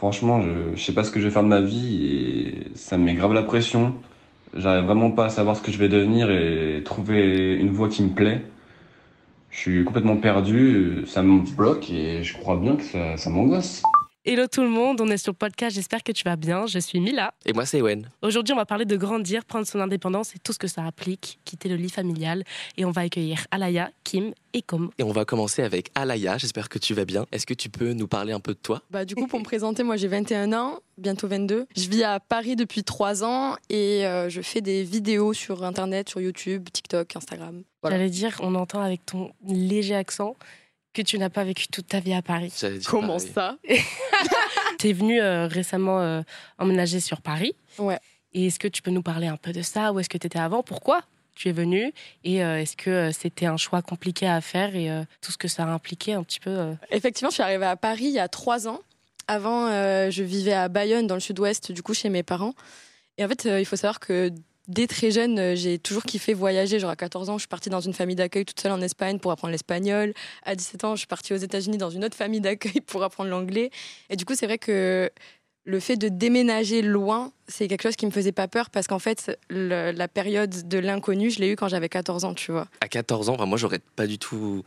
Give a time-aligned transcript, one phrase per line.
[0.00, 3.04] Franchement, je, sais pas ce que je vais faire de ma vie et ça me
[3.04, 3.92] met grave la pression.
[4.56, 8.02] J'arrive vraiment pas à savoir ce que je vais devenir et trouver une voie qui
[8.02, 8.40] me plaît.
[9.50, 13.82] Je suis complètement perdu, ça me bloque et je crois bien que ça, ça m'angoisse.
[14.26, 16.66] Hello tout le monde, on est sur le podcast, j'espère que tu vas bien.
[16.66, 17.32] Je suis Mila.
[17.46, 18.10] Et moi, c'est Ewen.
[18.20, 21.38] Aujourd'hui, on va parler de grandir, prendre son indépendance et tout ce que ça implique,
[21.46, 22.44] quitter le lit familial.
[22.76, 24.90] Et on va accueillir Alaya, Kim et Com.
[24.98, 27.24] Et on va commencer avec Alaya, j'espère que tu vas bien.
[27.32, 28.82] Est-ce que tu peux nous parler un peu de toi?
[28.90, 31.66] Bah, du coup, pour me présenter, moi j'ai 21 ans, bientôt 22.
[31.74, 36.10] Je vis à Paris depuis 3 ans et euh, je fais des vidéos sur Internet,
[36.10, 37.62] sur YouTube, TikTok, Instagram.
[37.80, 37.96] Voilà.
[37.96, 40.36] J'allais dire, on entend avec ton léger accent
[40.92, 42.52] que tu n'as pas vécu toute ta vie à Paris.
[42.86, 43.56] Comment ça
[44.78, 46.22] Tu es venu euh, récemment euh,
[46.58, 47.54] emménager sur Paris.
[47.78, 47.98] Ouais.
[48.32, 49.92] Et est-ce que tu peux nous parler un peu de ça?
[49.92, 50.62] Où est-ce que tu étais avant?
[50.62, 51.02] Pourquoi
[51.34, 51.92] tu es venu
[52.24, 54.74] Et euh, est-ce que euh, c'était un choix compliqué à faire?
[54.76, 57.42] Et euh, tout ce que ça a impliqué un petit peu euh, Effectivement, je suis
[57.42, 58.80] arrivée à Paris il y a 3 ans.
[59.28, 62.54] Avant, euh, je vivais à Bayonne, dans le sud-ouest, du coup, chez mes parents.
[63.16, 64.30] Et en fait, euh, il faut savoir que
[64.68, 66.78] dès très jeune, euh, j'ai toujours kiffé voyager.
[66.78, 69.18] Genre à 14 ans, je suis partie dans une famille d'accueil toute seule en Espagne
[69.18, 70.12] pour apprendre l'espagnol.
[70.44, 73.30] À 17 ans, je suis partie aux États-Unis dans une autre famille d'accueil pour apprendre
[73.30, 73.70] l'anglais.
[74.08, 75.10] Et du coup, c'est vrai que
[75.64, 78.98] le fait de déménager loin, c'est quelque chose qui me faisait pas peur parce qu'en
[78.98, 82.66] fait, la période de l'inconnu, je l'ai eu quand j'avais 14 ans, tu vois.
[82.80, 84.62] À 14 ans, moi, j'aurais pas du tout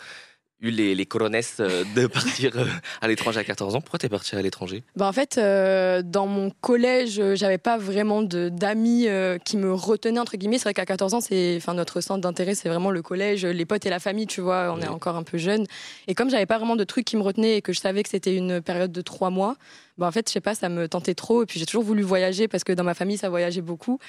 [0.63, 2.65] eu les, les coronesses euh, de partir euh,
[3.01, 3.81] à l'étranger à 14 ans.
[3.81, 4.83] Pourquoi t'es parti à l'étranger?
[4.95, 10.19] Bah en fait, euh, dans mon collège, j'avais pas vraiment d'amis euh, qui me retenaient
[10.19, 10.57] entre guillemets.
[10.57, 13.65] C'est vrai qu'à 14 ans, c'est, enfin, notre centre d'intérêt, c'est vraiment le collège, les
[13.65, 14.73] potes et la famille, tu vois.
[14.75, 15.65] On est encore un peu jeune.
[16.07, 18.09] Et comme j'avais pas vraiment de trucs qui me retenaient et que je savais que
[18.09, 19.57] c'était une période de trois mois,
[19.97, 21.43] bah en fait, je sais pas, ça me tentait trop.
[21.43, 23.99] Et puis j'ai toujours voulu voyager parce que dans ma famille, ça voyageait beaucoup.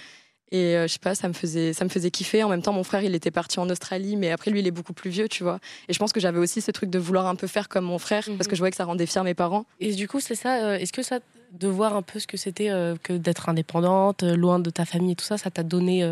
[0.55, 2.45] Et euh, je sais pas, ça me faisait, ça me faisait kiffer.
[2.45, 4.71] En même temps, mon frère, il était parti en Australie, mais après lui, il est
[4.71, 5.59] beaucoup plus vieux, tu vois.
[5.89, 7.99] Et je pense que j'avais aussi ce truc de vouloir un peu faire comme mon
[7.99, 8.47] frère, parce Mhm.
[8.47, 9.67] que je voyais que ça rendait fier mes parents.
[9.81, 10.63] Et du coup, c'est ça.
[10.65, 11.19] euh, Est-ce que ça,
[11.53, 15.13] de voir un peu ce que c'était euh, que d'être indépendante, loin de ta famille
[15.13, 16.09] et tout ça, ça t'a donné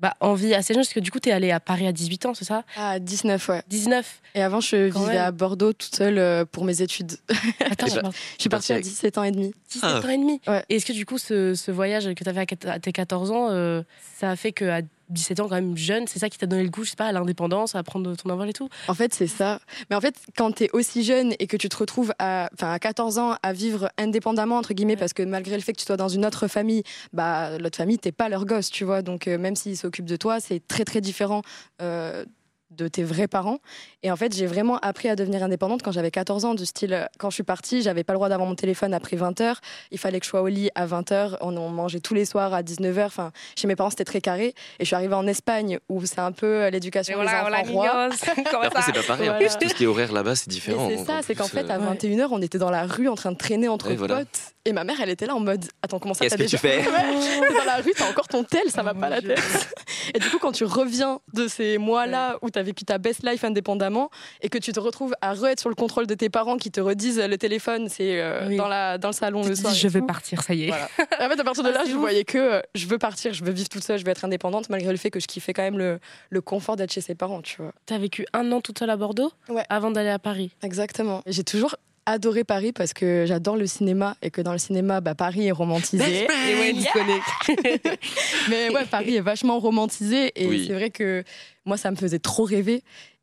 [0.00, 2.34] bah, envie assez jeune Parce que du coup, t'es allée à Paris à 18 ans,
[2.34, 2.64] c'est ça?
[2.76, 3.62] À 19, ouais.
[3.68, 5.22] 19 Et avant, je Quand vivais même.
[5.24, 7.12] à Bordeaux toute seule euh, pour mes études.
[7.70, 9.52] Attends, je bah- Je suis partie à avec- 17 ans et demi.
[9.70, 9.98] 17 Ah.
[10.04, 10.40] ans et demi?
[10.46, 10.64] Ouais.
[10.68, 13.30] Et est-ce que du coup, ce, ce voyage que tu avais à à tes 14
[13.30, 13.82] ans, euh,
[14.18, 14.80] ça a fait qu'à
[15.10, 17.06] 17 ans, quand même jeune, c'est ça qui t'a donné le goût, je sais pas,
[17.06, 18.68] à l'indépendance, à prendre ton envol et tout?
[18.88, 19.60] En fait, c'est ça.
[19.90, 22.72] Mais en fait, quand tu es aussi jeune et que tu te retrouves à, enfin,
[22.72, 25.84] à 14 ans à vivre indépendamment, entre guillemets, parce que malgré le fait que tu
[25.86, 26.82] sois dans une autre famille,
[27.12, 29.02] bah, l'autre famille, t'es pas leur gosse, tu vois.
[29.02, 31.42] Donc, euh, même s'ils s'occupent de toi, c'est très, très différent.
[31.82, 32.24] euh,
[32.70, 33.58] de tes vrais parents.
[34.02, 36.94] Et en fait, j'ai vraiment appris à devenir indépendante quand j'avais 14 ans, du style,
[36.94, 39.56] euh, quand je suis partie, j'avais pas le droit d'avoir mon téléphone après 20h,
[39.90, 42.54] il fallait que je sois au lit à 20h, on, on mangeait tous les soirs
[42.54, 44.54] à 19h, enfin, chez mes parents, c'était très carré.
[44.78, 48.08] Et je suis arrivée en Espagne, où c'est un peu euh, l'éducation des enfants rois.
[48.62, 49.28] Après, c'est pas pareil.
[49.28, 49.46] En Voilà.
[49.48, 50.88] plus, tout ce qui est horaire là-bas, c'est différent.
[50.88, 51.96] c'est ça, c'est qu'en fait, à euh, Ouais.
[51.96, 54.22] 21h, on était dans la rue en train de traîner entre Ouais, voilà.
[54.66, 56.82] Et ma mère, elle était là en mode Attends, comment ça Qu'est-ce que tu fais
[57.48, 59.34] T'es dans la rue, t'as encore ton tel, ça va Oh pas mon la Dieu.
[59.34, 59.74] tête.
[60.14, 63.42] Et du coup, quand tu reviens de ces mois-là où t'as vécu ta best life
[63.42, 64.10] indépendamment
[64.42, 66.78] et que tu te retrouves à re-être sur le contrôle de tes parents qui te
[66.80, 68.56] redisent le téléphone, c'est euh, Oui.
[68.56, 69.72] dans, la, dans le salon Tu le te soir.
[69.72, 70.06] dis, je vais tout.
[70.06, 70.66] partir, ça y est.
[70.68, 70.88] Voilà.
[71.20, 71.98] En fait, à partir de Ah, là, je ouf.
[72.00, 74.68] voyais que euh, je veux partir, je veux vivre toute seule, je veux être indépendante,
[74.68, 77.40] malgré le fait que je kiffais quand même le, le confort d'être chez ses parents,
[77.40, 77.72] tu vois.
[77.86, 79.64] T'as vécu un an toute seule à Bordeaux Ouais.
[79.70, 80.50] avant d'aller à Paris.
[80.62, 81.22] Exactement.
[81.26, 85.14] J'ai toujours adoré Paris parce que j'adore le cinéma et que dans le cinéma, bah,
[85.14, 86.24] Paris est romantisé.
[86.24, 87.20] Et ouais, tu connais.
[88.48, 90.64] Mais ouais, Paris est vachement romantisé et Oui.
[90.66, 91.24] c'est vrai que
[91.64, 92.82] moi, ça me faisait trop rêver.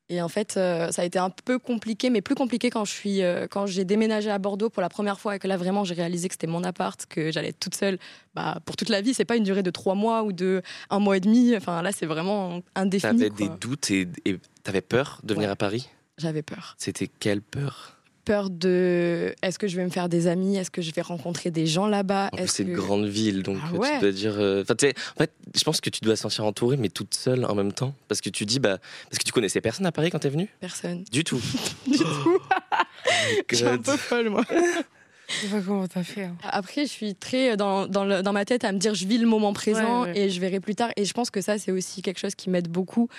[0.10, 2.92] Et en fait, euh, ça a été un peu compliqué, mais plus compliqué quand je
[2.94, 5.84] suis, euh, quand j'ai déménagé à Bordeaux pour la première fois et que là vraiment
[5.84, 8.00] j'ai réalisé que c'était mon appart, que j'allais être toute seule,
[8.34, 9.14] bah, pour toute la vie.
[9.14, 11.58] C'est pas une durée de trois mois ou de un mois et demi.
[11.58, 13.18] Enfin là, c'est vraiment indéfini.
[13.18, 15.54] T'avais des doutes et et t'avais peur de venir Ouais.
[15.54, 15.90] à Paris?
[16.18, 16.76] J'avais peur.
[16.78, 17.97] C'était quelle peur?
[18.28, 20.58] Peur de est-ce que je vais me faire des amis?
[20.58, 22.30] Est-ce que je vais rencontrer des gens là-bas?
[22.46, 23.94] C'est une que- grande ville, donc Ah euh, ouais.
[23.96, 24.36] tu dois dire.
[24.38, 27.56] euh, enfin, en fait, je pense que tu dois sentir entourée, mais toute seule en
[27.56, 27.94] même temps.
[28.10, 28.80] Parce que tu dis, bah.
[29.10, 30.50] Parce que tu connaissais personne à Paris quand t'es venue?
[30.60, 31.04] Personne.
[31.12, 31.42] Du tout.
[31.88, 32.40] Du tout.
[33.50, 34.44] Je suis un peu folle, moi.
[35.30, 36.24] Je sais pas comment t'as fait.
[36.26, 36.36] hein.
[36.44, 39.18] Après, je suis très dans, dans, le- dans ma tête à me dire je vis
[39.18, 40.18] le moment présent Ouais, ouais.
[40.20, 40.90] et je verrai plus tard.
[40.96, 43.10] Et je pense que ça, c'est aussi quelque chose qui m'aide beaucoup.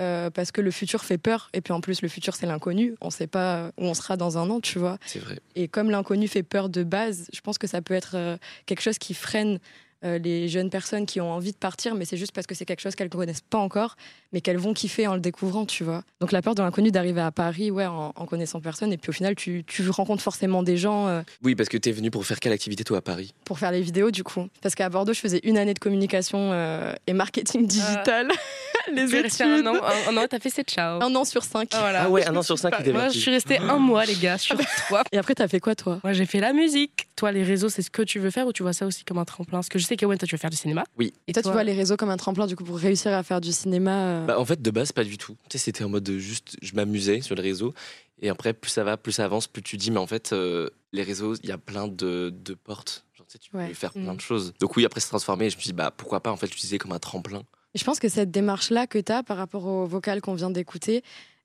[0.00, 1.50] Euh, parce que le futur fait peur.
[1.52, 2.94] Et puis en plus, le futur, c'est l'inconnu.
[3.00, 4.98] On sait pas où on sera dans un an, tu vois.
[5.04, 5.38] C'est vrai.
[5.54, 8.36] Et comme l'inconnu fait peur de base, je pense que ça peut être euh,
[8.66, 9.58] quelque chose qui freine
[10.04, 12.64] euh, les jeunes personnes qui ont envie de partir, mais c'est juste parce que c'est
[12.64, 13.96] quelque chose qu'elles ne connaissent pas encore,
[14.32, 16.02] mais qu'elles vont kiffer en le découvrant, tu vois.
[16.20, 19.10] Donc la peur de l'inconnu d'arriver à Paris, ouais, en, en connaissant personne, et puis
[19.10, 22.24] au final, tu, tu rencontres forcément des gens euh, Oui, parce que t'es venu pour
[22.26, 23.32] faire quelle activité toi à Paris?
[23.44, 24.48] pour faire les vidéos, du coup.
[24.62, 28.28] Parce qu'à Bordeaux, je faisais une année de communication euh, et marketing digital.
[28.92, 29.66] les Tu es resté études.
[29.66, 31.02] un an, un, un an, t'as fait c'est ciao.
[31.02, 31.68] Un an sur cinq.
[31.72, 32.02] Ah, voilà.
[32.04, 34.14] Ah ouais, un an sur cinq, il était Moi, je suis restée un mois, les
[34.16, 34.56] gars, sur
[34.88, 35.02] toi.
[35.12, 36.00] Et après, t'as fait quoi, toi?
[36.02, 37.06] Moi, j'ai fait la musique.
[37.16, 39.18] Toi, les réseaux, c'est ce que tu veux faire ou tu vois ça aussi comme
[39.18, 39.58] un tremplin?
[39.58, 40.84] Parce que je sais que, ouais, toi, tu veux faire du cinéma?
[40.98, 41.12] Oui.
[41.26, 43.40] Et toi, tu vois les réseaux comme un tremplin, du coup, pour réussir à faire
[43.40, 43.90] du cinéma.
[44.06, 45.36] euh, Bah, en fait, de base, pas du tout.
[45.48, 47.72] Tu sais, c'était en mode de juste, je m'amusais sur les réseaux.
[48.20, 50.70] Et après, plus ça va, plus ça avance, plus tu dis, mais en fait, euh,
[50.92, 53.04] les réseaux, il y a plein de, de portes.
[53.16, 53.68] Genre, tu sais, tu Ouais.
[53.68, 54.02] peux faire Mm.
[54.04, 54.52] plein de choses.
[54.60, 55.46] Donc oui, après, c'est transformé.
[55.46, 57.42] Et je me suis dit, bah, pourquoi pas, en fait, l'utiliser comme un tremplin.
[57.74, 60.50] Et Je pense que cette démarche-là que tu as par rapport au vocal qu'on vient
[60.50, 61.02] d'écouter,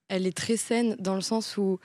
[0.09, 1.79] elle est très saine dans le sens où,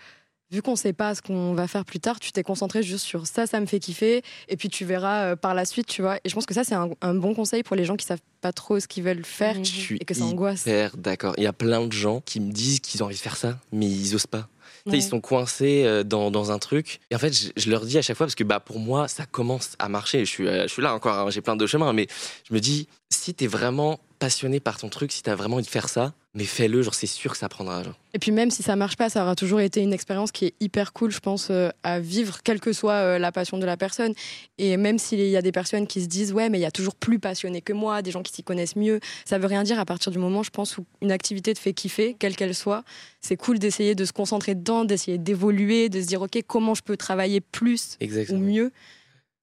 [0.52, 3.04] vu qu'on ne sait pas ce qu'on va faire plus tard, tu t'es concentré juste
[3.04, 6.02] sur ça, ça me fait kiffer, et puis tu verras euh, par la suite, tu
[6.02, 6.18] vois.
[6.24, 8.20] Et je pense que ça, c'est un, un bon conseil pour les gens qui savent
[8.40, 9.56] pas trop ce qu'ils veulent faire.
[9.56, 9.96] Mhm.
[10.00, 10.68] Et que ça angoisse.
[10.96, 11.34] d'accord.
[11.38, 13.58] Il y a plein de gens qui me disent qu'ils ont envie de faire ça,
[13.72, 14.48] mais ils osent pas.
[14.86, 14.98] Ouais.
[14.98, 17.00] Ils sont coincés euh, dans, dans un truc.
[17.10, 19.06] Et en fait, je, je leur dis à chaque fois, parce que bah, pour moi,
[19.06, 20.24] ça commence à marcher.
[20.24, 22.08] Je suis, euh, je suis là encore, hein, j'ai plein de chemins, mais
[22.48, 25.56] je me dis, si tu es vraiment passionné par ton truc, si tu as vraiment
[25.56, 27.82] envie de faire ça, mais fais-le, genre c'est sûr que ça prendra.
[27.82, 27.94] genre.
[28.14, 30.54] Et puis même si ça marche pas, ça aura toujours été une expérience qui est
[30.60, 33.76] hyper cool, je pense, euh, à vivre, quelle que soit euh, la passion de la
[33.76, 34.14] personne.
[34.56, 36.70] Et même s'il y a des personnes qui se disent, ouais, mais il y a
[36.70, 39.78] toujours plus passionné que moi, des gens qui s'y connaissent mieux, ça veut rien dire
[39.78, 42.82] à partir du moment, je pense, où une activité te fait kiffer, quelle qu'elle soit.
[43.20, 46.82] C'est cool d'essayer de se concentrer dedans, d'essayer d'évoluer, de se dire, ok, comment je
[46.82, 48.40] peux travailler plus ou Exactement.
[48.40, 48.72] mieux.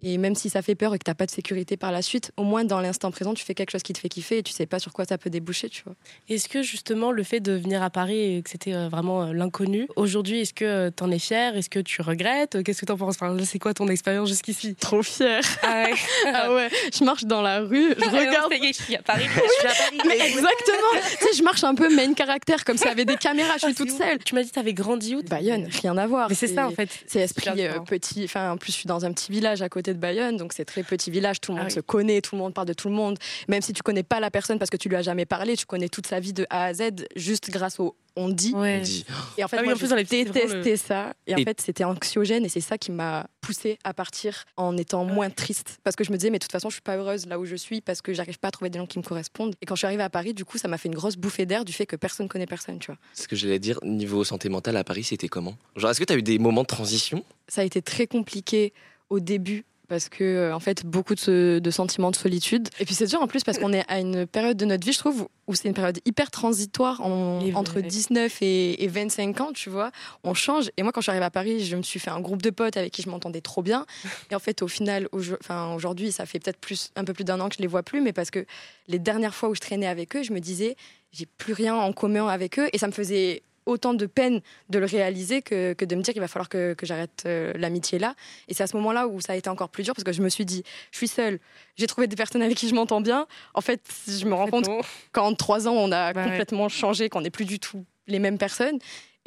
[0.02, 2.32] Et même si ça fait peur et que t'as pas de sécurité par la suite,
[2.38, 4.54] au moins dans l'instant présent, tu fais quelque chose qui te fait kiffer et tu
[4.54, 5.96] sais pas sur quoi ça peut déboucher, tu vois.
[6.30, 9.34] Est-ce que justement le fait de venir à Paris et que c'était euh, vraiment euh,
[9.34, 12.64] l'inconnu, aujourd'hui est-ce que tu en es fier Est-ce que tu regrettes?
[12.64, 13.16] Qu'est-ce que tu en penses?
[13.16, 14.76] Enfin, là, C'est quoi ton expérience jusqu'ici?
[14.76, 15.42] Trop fière.
[15.64, 15.94] Ah ouais.
[16.34, 18.54] Ah ouais, je marche dans la rue, je regarde.
[18.54, 19.26] Je suis à Paris.
[19.26, 20.00] Je suis à Paris.
[20.08, 21.02] Mais exactement.
[21.20, 23.76] tu sais, je marche un peu main caractère comme ça, avec des caméras, je suis
[23.76, 24.20] toute C'est seule.
[24.20, 25.24] Tu m'as dit que t'avais grandi où?
[25.24, 26.30] Bayonne, rien à voir.
[26.30, 26.90] Mais c'est ça en fait.
[27.08, 28.24] C'est esprit euh, petit.
[28.24, 30.66] Enfin, en plus, je suis dans un petit village à côté de Bayonne, donc c'est
[30.66, 31.40] très petit village.
[31.42, 31.76] Tout le Ah monde oui.
[31.76, 33.18] se connaît, tout le monde parle de tout le monde.
[33.48, 35.66] Même si tu connais pas la personne parce que tu lui as jamais parlé, tu
[35.66, 36.82] connais toute sa vie de A à Z
[37.16, 38.52] juste grâce au on dit.
[38.54, 38.82] On Ouais.
[38.82, 39.06] dit,
[39.38, 41.14] Et en fait, Ah oui, moi, en plus, je détestais ça.
[41.26, 44.76] Et en Et- fait, c'était anxiogène et c'est ça qui m'a poussée à partir en
[44.76, 45.78] étant moins triste.
[45.86, 47.46] Parce que je me disais, mais de toute façon, je suis pas heureuse là où
[47.46, 49.56] je suis parce que j'arrive pas à trouver des gens qui me correspondent.
[49.62, 51.46] Et quand je suis arrivée à Paris, du coup, ça m'a fait une grosse bouffée
[51.46, 52.98] d'air du fait que personne connaît personne, tu vois.
[53.14, 55.56] ce que j'allais dire, niveau santé mentale à Paris, c'était comment?
[55.78, 57.24] Genre, est-ce que tu as eu des moments de transition?
[57.48, 58.74] Ça a été très compliqué
[59.10, 62.70] au début parce que euh, en fait beaucoup de, sentiments de solitude.
[62.80, 64.94] Et puis c'est dur en plus parce qu'on est à une période de notre vie
[64.94, 67.82] je trouve où c'est une période hyper transitoire en- entre vrai.
[67.82, 69.92] 19 et, et 25 ans tu vois.
[70.24, 70.70] On change.
[70.78, 72.52] Et moi quand je suis arrivée à Paris je me suis fait un groupe de
[72.52, 73.86] potes avec qui je m'entendais trop bien.
[74.32, 75.10] Et en fait au final
[75.42, 77.84] enfin, aujourd'hui ça fait peut-être plus un peu plus d'un an que je les vois
[77.84, 78.46] plus mais parce que
[78.88, 80.76] les dernières fois où je traînais avec eux je me disais
[81.12, 82.70] j'ai plus rien en commun avec eux.
[82.72, 86.14] Et ça me faisait autant de peine de le réaliser que, que de me dire
[86.14, 88.16] qu'il va falloir que, que j'arrête euh, l'amitié là.
[88.48, 90.22] Et c'est à ce moment-là où ça a été encore plus dur parce que je
[90.22, 91.40] me suis dit, je suis seule,
[91.78, 93.28] j'ai trouvé des personnes avec qui je m'entends bien.
[93.54, 94.68] En fait, je me rends compte
[95.12, 96.30] qu'en trois ans, on a Bah ouais.
[96.30, 98.80] complètement changé, qu'on n'est plus du tout les mêmes personnes.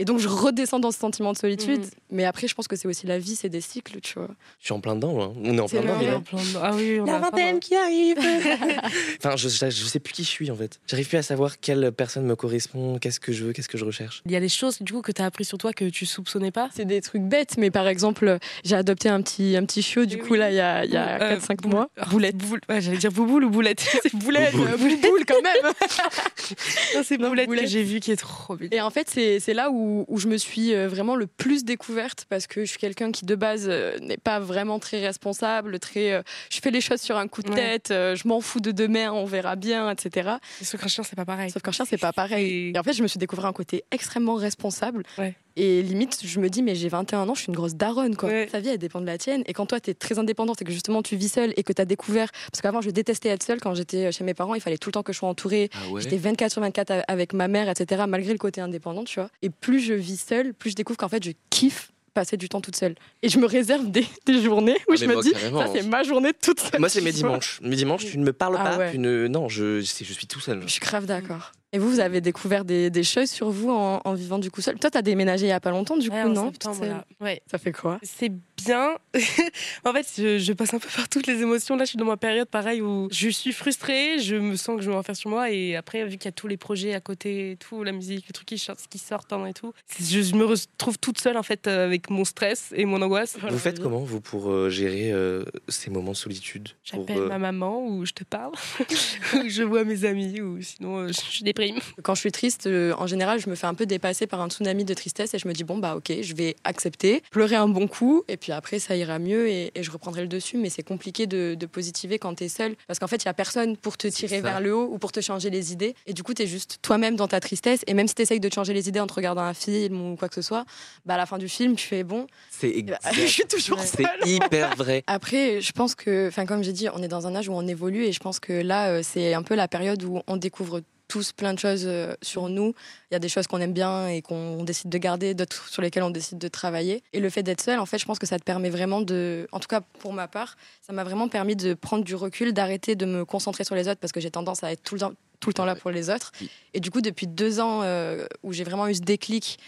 [0.03, 1.81] Et donc, je redescends dans ce sentiment de solitude.
[1.81, 1.91] Mhm.
[2.11, 4.29] Mais après, je pense que c'est aussi la vie, c'est des cycles, tu vois.
[4.59, 5.29] Je suis en plein dedans, là.
[5.43, 6.17] On est en plein dedans.
[6.17, 6.61] En plein dedans.
[6.63, 8.19] Ah oui, on La a vingtaine qui arrive
[9.19, 10.81] Enfin, je, je, je sais plus qui je suis, en fait.
[10.87, 13.85] J'arrive plus à savoir quelle personne me correspond, qu'est-ce que je veux, qu'est-ce que je
[13.85, 14.23] recherche.
[14.27, 16.05] Il y a des choses du coup que tu as appris sur toi que tu
[16.07, 16.69] soupçonnais pas?
[16.75, 20.19] C'est des trucs bêtes, mais par exemple, j'ai adopté un petit, un petit chiot, du
[20.19, 20.39] coup, oui.
[20.39, 21.89] là, il y a, y a Euh, 4-5 boule- mois.
[21.97, 22.37] Ah, Boulette.
[22.37, 23.81] Boule- ouais, J'allais dire bouboule ou boulette.
[24.03, 24.53] c'est boulette.
[24.53, 24.69] Bouboule.
[24.69, 25.73] Euh, Bouboule, quand même
[26.95, 27.65] Non, c'est boulette, boulette.
[27.65, 28.69] que j'ai vu qui est trop belle.
[28.73, 31.65] Et en fait, c'est c'est là où, où je me suis euh, vraiment le plus
[31.65, 35.79] découverte parce que je suis quelqu'un qui, de base, euh, n'est pas vraiment très responsable,
[35.79, 36.13] très.
[36.13, 39.13] euh, je fais les choses sur un coup de tête, je m'en fous de demain,
[39.13, 40.37] on verra bien, etc.
[40.63, 41.51] Sauf qu'un chien, c'est pas pareil.
[41.51, 42.73] Sauf qu'un chien, c'est pas pareil.
[42.75, 45.03] Et en fait, je me suis découvert un côté extrêmement responsable.
[45.19, 45.35] Ouais.
[45.57, 48.29] Et limite, je me dis, mais j'ai 21 ans, je suis une grosse daronne, quoi.
[48.29, 48.47] Ouais.
[48.47, 49.43] Ta vie, elle dépend de la tienne.
[49.47, 51.85] Et quand toi, t'es très indépendante et que justement, tu vis seule et que t'as
[51.85, 52.31] découvert.
[52.51, 53.61] Parce qu'avant, je détestais être seule.
[53.61, 55.69] Quand j'étais chez mes parents, il fallait tout le temps que je sois entourée.
[55.75, 59.05] Ah ouais J'étais 24 sur 24 a- avec ma mère, etc., malgré le côté indépendant,
[59.05, 59.29] tu vois.
[59.43, 62.61] Et plus je vis seule, plus je découvre qu'en fait, je kiffe passer du temps
[62.61, 62.95] toute seule.
[63.23, 65.83] Et je me réserve des, des journées où Ah, je me moi, dis, ça, c'est
[65.87, 66.79] ma journée toute seule.
[66.81, 67.59] Moi, c'est mes dimanches.
[67.63, 68.79] Mes dimanches, tu ne me parles Ah pas.
[68.79, 68.91] ouais.
[68.93, 69.27] Tu ne...
[69.29, 70.61] Non, je, je suis tout seul.
[70.63, 71.53] Je suis grave d'accord.
[71.75, 74.61] Et vous, vous avez découvert des, des choses sur vous en, en vivant du coup
[74.61, 77.05] seul Toi, t'as déménagé il y a pas longtemps, du Ouais, coup, non septembre.
[77.21, 77.41] Ouais.
[77.51, 78.31] Ça fait quoi C'est
[78.65, 78.97] bien.
[79.85, 81.77] en fait, je, je passe un peu par toutes les émotions.
[81.77, 84.83] Là, je suis dans ma période pareil où je suis frustrée, je me sens que
[84.83, 85.51] je vais en faire sur moi.
[85.51, 88.33] Et après, vu qu'il y a tous les projets à côté, tout, la musique, les
[88.33, 91.67] trucs qui sortent, qui sortent et tout, je, je me retrouve toute seule en fait
[91.67, 93.37] euh, avec mon stress et mon angoisse.
[93.41, 97.39] Vous faites comment, vous, pour euh, gérer euh, ces moments de solitude J'appelle euh, ma
[97.39, 101.45] maman ou je te parle, ou je vois mes amis ou sinon euh, je, je
[101.45, 101.77] déprime.
[102.03, 104.49] Quand je suis triste, euh, en général, je me fais un peu dépasser par un
[104.49, 107.69] tsunami de tristesse et je me dis, bon, bah ok, je vais accepter, pleurer un
[107.69, 110.57] bon coup, et puis après, ça ira mieux et, et je reprendrai le dessus.
[110.59, 113.35] Mais c'est compliqué de, de positiver quand t'es seul, parce qu'en fait, il y a
[113.35, 115.95] personne pour te tirer vers le haut ou pour te changer les idées.
[116.07, 117.81] Et du coup, t'es juste toi-même dans ta tristesse.
[117.87, 120.17] Et même si t'essayes de te changer les idées en te regardant un film ou
[120.17, 120.65] quoi que ce soit,
[121.05, 123.15] bah à la fin du film, tu fais, bon, C'est bah, exact.
[123.15, 123.87] je suis toujours Ouais.
[123.87, 125.03] C'est hyper vrai.
[125.07, 127.67] Après, je pense que, enfin, comme j'ai dit, on est dans un âge où on
[127.67, 130.83] évolue et je pense que là, euh, c'est un peu la période où on découvre
[131.13, 132.75] tous plein de choses euh, sur nous.
[133.11, 135.83] Il y a des choses qu'on aime bien et qu'on décide de garder, d'autres sur
[135.83, 137.03] lesquelles on décide de travailler.
[137.13, 139.47] Et le fait d'être seul, en fait, je pense que ça te permet vraiment de,
[139.53, 142.95] en tout cas pour ma part, ça m'a vraiment permis de prendre du recul, d'arrêter
[142.97, 145.13] de me concentrer sur les autres parce que j'ai tendance à être tout le temps,
[145.39, 146.33] tout le temps là pour les autres.
[146.73, 149.59] Et du coup, depuis deux ans euh, où j'ai vraiment eu ce déclic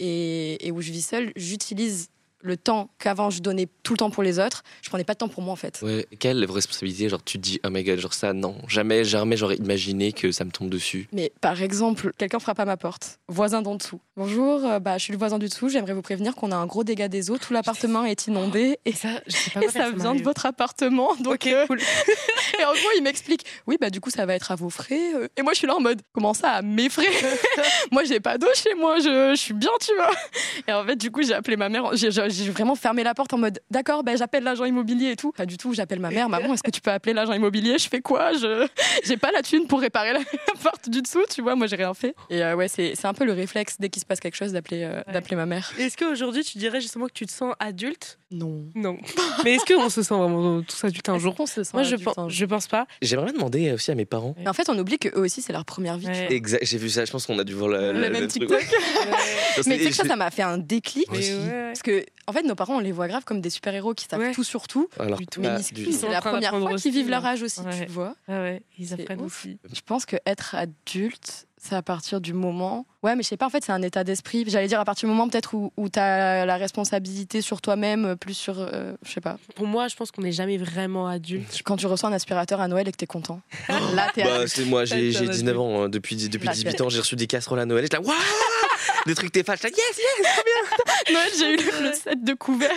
[0.00, 2.08] et, et où je vis seule, j'utilise
[2.42, 5.18] le temps qu'avant je donnais tout le temps pour les autres, je prenais pas de
[5.18, 5.80] temps pour moi en fait.
[5.82, 9.36] Ouais, quelle responsabilité Genre, tu te dis, oh my god, genre ça, non, jamais, jamais
[9.36, 11.08] j'aurais imaginé que ça me tombe dessus.
[11.12, 14.00] Mais par exemple, quelqu'un frappe à ma porte, voisin d'en dessous.
[14.16, 16.66] Bonjour, euh, bah, je suis le voisin du dessous, j'aimerais vous prévenir qu'on a un
[16.66, 19.90] gros dégât des eaux, tout l'appartement est inondé et, ça, je sais pas et ça
[19.90, 21.14] vient de votre appartement.
[21.16, 21.80] Donc, euh, cool.
[22.60, 25.14] et en gros, il m'explique, oui, bah du coup, ça va être à vos frais.
[25.14, 25.28] euh.
[25.36, 27.06] Et moi, je suis là en mode, comment ça, à mes frais?
[27.92, 30.10] Moi, j'ai pas d'eau chez moi, je, je suis bien, tu vois.
[30.68, 33.32] Et en fait, du coup, j'ai appelé ma mère, j'ai j'ai- vraiment fermé la porte
[33.32, 35.32] en mode, d'accord, ben j'appelle l'agent immobilier et tout.
[35.32, 37.78] Pas du tout, j'appelle ma mère, maman, est-ce que tu peux appeler l'agent immobilier?
[37.78, 38.32] Je fais quoi?
[38.32, 38.66] Je
[39.04, 40.20] J'ai pas la thune pour réparer la
[40.62, 42.14] porte du dessous, tu vois, moi, j'ai rien fait.
[42.30, 44.52] Et euh, ouais, c'est c'est un peu le réflexe, dès qu'il se passe quelque chose,
[44.52, 45.12] d'appeler euh, Ouais.
[45.12, 45.72] d'appeler ma mère.
[45.78, 48.18] Est-ce qu'aujourd'hui tu dirais justement que tu te sens adulte?
[48.30, 48.66] Non.
[48.74, 48.96] Non.
[49.44, 51.34] Mais est-ce qu'on se sent vraiment tous adultes un jour?
[51.38, 52.86] on se sent Moi je, pense, je pense pas.
[53.02, 54.34] J'aimerais demander aussi à mes parents.
[54.38, 56.06] Mais en fait, on oublie que eux aussi, c'est leur première vie.
[56.06, 56.32] Ouais.
[56.32, 58.26] Exact, j'ai vu ça, je pense qu'on a dû voir le, Le le même.
[58.28, 58.64] TikTok.
[59.66, 61.06] Mais tu sais que ça, ça m'a fait un déclic.
[61.08, 64.20] Parce que, en fait, nos parents, on les voit grave comme des super-héros qui savent
[64.20, 64.32] Ouais.
[64.32, 64.88] tout sur tout.
[64.98, 65.18] Alors.
[65.38, 67.86] Mais sont en la première fois qu'ils vivent leur âge aussi, Ouais.
[67.86, 68.14] tu vois.
[68.28, 69.58] Ah ouais, ils apprennent aussi.
[69.72, 72.86] Je pense que être adulte, c'est à partir du moment.
[73.02, 74.44] Ouais, mais je sais pas, en fait, c'est un état d'esprit.
[74.46, 78.04] J'allais dire à partir du moment peut-être où, où tu as la responsabilité sur toi-même,
[78.06, 78.58] euh, plus sur.
[78.58, 79.38] euh, je sais pas.
[79.56, 81.60] Pour moi, je pense qu'on n'est jamais vraiment adulte.
[81.64, 83.40] Quand tu reçois un aspirateur à Noël et que t'es content.
[83.68, 86.80] Là, t'es Bah, moi, j'ai Ça, j'ai ça 19 ans, hein, depuis, depuis Bah, 18
[86.80, 87.84] ans, j'ai reçu des casseroles à Noël.
[87.84, 88.14] J'étais là, waouh
[89.10, 90.26] Des trucs t'es fâches, là, yes, yes
[91.12, 92.70] Noël, j'ai eu le, le set de couverts.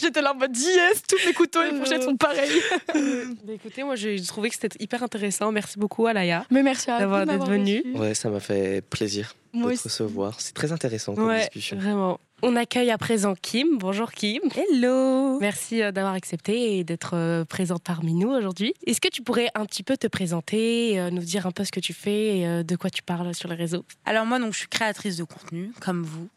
[0.00, 2.62] J'étais là en mode yes, tous mes couteaux et fourchettes sont pareils.
[3.44, 5.50] Bah, écoutez, moi j'ai trouvé que c'était hyper intéressant.
[5.50, 6.46] Merci beaucoup, Alaya.
[6.50, 7.78] Mais merci à vous D'avoir- d'être m'avoir venu.
[7.84, 7.98] reçu.
[7.98, 10.40] Ouais, ça m'a fait plaisir Moi de te recevoir.
[10.40, 11.78] C'est très intéressant comme Ouais, discussion.
[11.78, 12.20] vraiment.
[12.44, 13.78] On accueille à présent Kim.
[13.78, 14.40] Bonjour Kim.
[14.56, 18.74] Hello Merci euh, d'avoir accepté et d'être euh, présente parmi nous aujourd'hui.
[18.84, 21.70] Est-ce que tu pourrais un petit peu te présenter, euh, nous dire un peu ce
[21.70, 23.84] que tu fais et de quoi tu parles sur les réseaux?
[24.04, 26.28] Alors moi, donc, je suis créatrice de contenu, comme vous.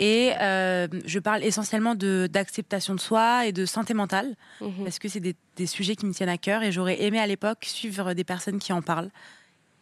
[0.00, 4.34] Et euh, je parle essentiellement de- d'acceptation de, soi et de santé mentale,
[4.82, 6.64] parce que c'est des, des sujets qui me tiennent à cœur.
[6.64, 9.10] Et j'aurais aimé à l'époque suivre des personnes qui en parlent.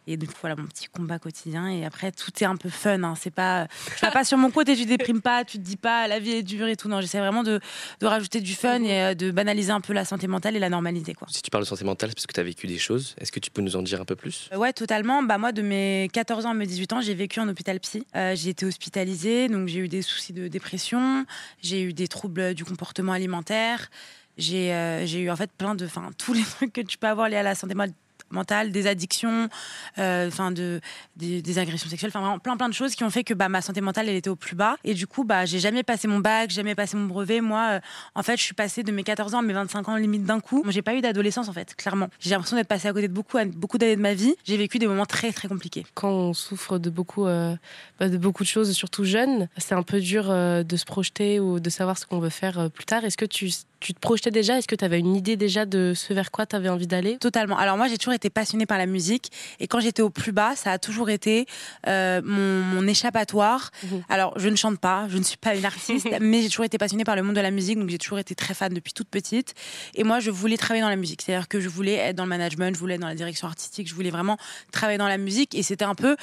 [0.07, 1.67] Et donc voilà mon petit combat quotidien.
[1.69, 3.01] Et après, tout est un peu fun.
[3.03, 3.13] Hein.
[3.19, 3.67] C'est pas,
[3.97, 6.31] tu vas pas sur mon côté, tu déprimes pas, tu te dis pas la vie
[6.31, 6.89] est dure et tout.
[6.89, 7.59] Non, j'essaie vraiment de,
[7.99, 10.69] de rajouter du fun et euh, de banaliser un peu la santé mentale et la
[10.69, 11.13] normalité.
[11.13, 11.27] Quoi.
[11.31, 13.15] Si tu parles de santé mentale, c'est parce que tu as vécu des choses.
[13.19, 14.49] Est-ce que tu peux nous en dire un peu plus?
[14.51, 15.23] Euh, Ouais, totalement.
[15.23, 18.05] Bah, moi, de mes 14 ans à mes 18 ans, j'ai vécu en hôpital psy.
[18.15, 21.25] Euh, j'ai été hospitalisée, donc j'ai eu des soucis de dépression,
[21.61, 23.89] j'ai eu des troubles du comportement alimentaire,
[24.37, 25.85] j'ai euh, eu en fait plein de.
[25.85, 27.83] Enfin, tous les trucs que tu peux avoir liés à la santé mo-
[28.33, 29.49] mentale, des addictions,
[29.97, 30.81] euh, enfin de
[31.15, 33.49] des, des agressions sexuelles, enfin vraiment plein plein de choses qui ont fait que bah
[33.49, 36.07] ma santé mentale elle était au plus bas et du coup bah j'ai jamais passé
[36.07, 37.41] mon bac, jamais passé mon brevet.
[37.41, 37.79] Moi euh,
[38.15, 40.39] en fait, je suis passée de mes 14 ans à mes 25 ans limite d'un
[40.39, 40.63] coup.
[40.69, 42.09] J'ai pas eu d'adolescence en fait, clairement.
[42.19, 44.35] J'ai l'impression d'être passée à côté de beaucoup beaucoup d'années de ma vie.
[44.43, 45.85] J'ai vécu des moments très très compliqués.
[45.93, 47.55] Quand on souffre de beaucoup, euh,
[47.99, 51.39] bah, de beaucoup de choses, surtout jeune, c'est un peu dur euh, de se projeter
[51.39, 53.03] ou de savoir ce qu'on veut faire euh, plus tard.
[53.03, 54.57] Est-ce que tu, tu te projetais déjà?
[54.57, 57.17] Est-ce que tu avais une idée déjà de ce vers quoi tu avais envie d'aller?
[57.17, 57.57] Totalement.
[57.57, 60.55] Alors moi, j'ai toujours été passionnée par la musique et quand j'étais au plus bas,
[60.55, 61.45] ça a toujours été
[61.87, 63.71] euh, mon, mon échappatoire.
[63.83, 64.03] Mhm.
[64.09, 66.77] Alors je ne chante pas, je ne suis pas une artiste, mais j'ai toujours été
[66.77, 69.09] passionnée par le monde de la musique, donc j'ai toujours été très fan depuis toute
[69.09, 69.53] petite.
[69.95, 72.29] Et moi, je voulais travailler dans la musique, c'est-à-dire que je voulais être dans le
[72.29, 74.37] management, je voulais être dans la direction artistique, je voulais vraiment
[74.71, 76.15] travailler dans la musique et c'était un peu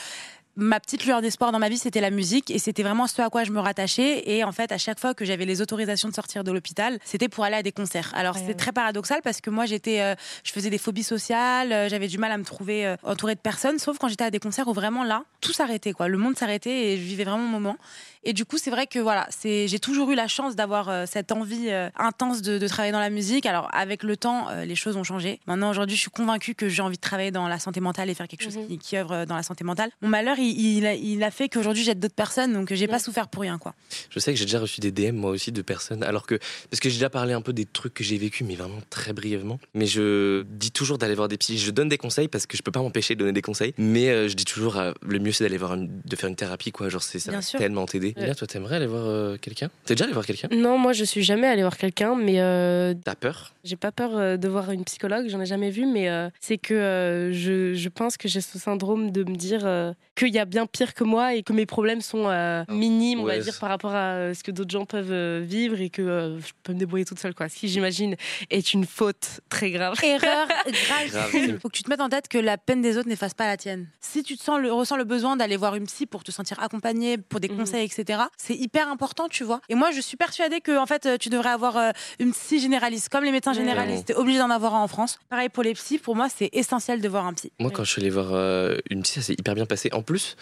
[0.56, 3.30] ma petite lueur d'espoir dans ma vie, c'était la musique et c'était vraiment ce à
[3.30, 4.22] quoi je me rattachais.
[4.30, 7.28] Et en fait, à chaque fois que j'avais les autorisations de sortir de l'hôpital, c'était
[7.28, 8.12] pour aller à des concerts.
[8.14, 8.54] Alors, Ouais, c'est ouais.
[8.54, 10.14] très paradoxal parce que moi, j'étais, euh,
[10.44, 13.40] je faisais des phobies sociales, euh, j'avais du mal à me trouver euh, entourée de
[13.40, 16.08] personnes, sauf quand j'étais à des concerts où vraiment là, tout s'arrêtait, quoi.
[16.08, 17.76] Le monde s'arrêtait et je vivais vraiment mon moment.
[18.22, 21.04] Et du coup, c'est vrai que voilà, c'est, j'ai toujours eu la chance d'avoir euh,
[21.06, 23.46] cette envie intense de, de travailler dans la musique.
[23.46, 25.40] Alors, avec le temps, les choses ont changé.
[25.46, 28.14] Maintenant, aujourd'hui, je suis convaincue que j'ai envie de travailler dans la santé mentale et
[28.14, 28.66] faire quelque chose Mhm.
[28.66, 29.90] qui, qui œuvre dans la santé mentale.
[30.02, 32.94] Mon malheur, il, il a, il a fait qu'aujourd'hui, j'aide d'autres personnes, donc j'ai pas
[32.94, 32.98] Ouais.
[32.98, 33.74] souffert pour rien, quoi.
[34.10, 36.36] Je sais que j'ai déjà reçu des DM moi aussi de personnes, alors que
[36.70, 39.12] parce que j'ai déjà parlé un peu des trucs que j'ai vécu, mais vraiment très
[39.12, 39.58] brièvement.
[39.74, 41.58] Mais je dis toujours d'aller voir des psys.
[41.58, 44.08] Je donne des conseils parce que je peux pas m'empêcher de donner des conseils, mais
[44.08, 46.72] euh, je dis toujours euh, le mieux c'est d'aller voir une- de faire une thérapie
[46.72, 46.88] quoi.
[46.88, 47.58] Genre c'est ça Bien va sûr.
[47.58, 48.14] tellement t'aider.
[48.16, 48.26] Ouais.
[48.26, 49.70] Là, toi t'aimerais aller voir euh, quelqu'un?
[49.84, 50.48] T'es déjà allé voir quelqu'un?
[50.52, 53.54] Non, moi je suis jamais allée voir quelqu'un, mais euh, T'as peur?
[53.64, 56.74] j'ai pas peur de voir une psychologue, j'en ai jamais vu, mais euh, c'est que
[56.74, 59.92] euh, je, je pense que j'ai ce syndrome de me dire euh,
[60.24, 63.24] qu'il y a bien pire que moi et que mes problèmes sont euh, minimes, on
[63.24, 66.02] va dire, par rapport à euh, ce que d'autres gens peuvent euh, vivre et que
[66.02, 67.48] euh, je peux me débrouiller toute seule, quoi.
[67.48, 68.16] Ce qui, j'imagine,
[68.50, 69.94] est une faute très grave.
[70.04, 71.08] Erreur Grave.
[71.10, 71.58] grave.
[71.60, 73.56] Faut que tu te mettes en tête que la peine des autres n'efface pas la
[73.56, 73.86] tienne.
[74.00, 76.60] Si tu te sens le, ressens le besoin d'aller voir une psy pour te sentir
[76.60, 77.56] accompagné, pour des Mhm.
[77.58, 79.60] conseils, etc., c'est hyper important, tu vois.
[79.68, 83.08] Et moi, je suis persuadée que en fait, tu devrais avoir euh, une psy généraliste,
[83.08, 84.06] comme les médecins généralistes.
[84.06, 85.18] T'es obligé d'en avoir un en France.
[85.28, 85.98] Pareil pour les psys.
[85.98, 87.52] Pour moi, c'est essentiel de voir un psy.
[87.58, 89.88] Moi, quand je suis allé voir euh, une psy, ça s'est hyper bien passé.
[89.92, 90.36] En plus,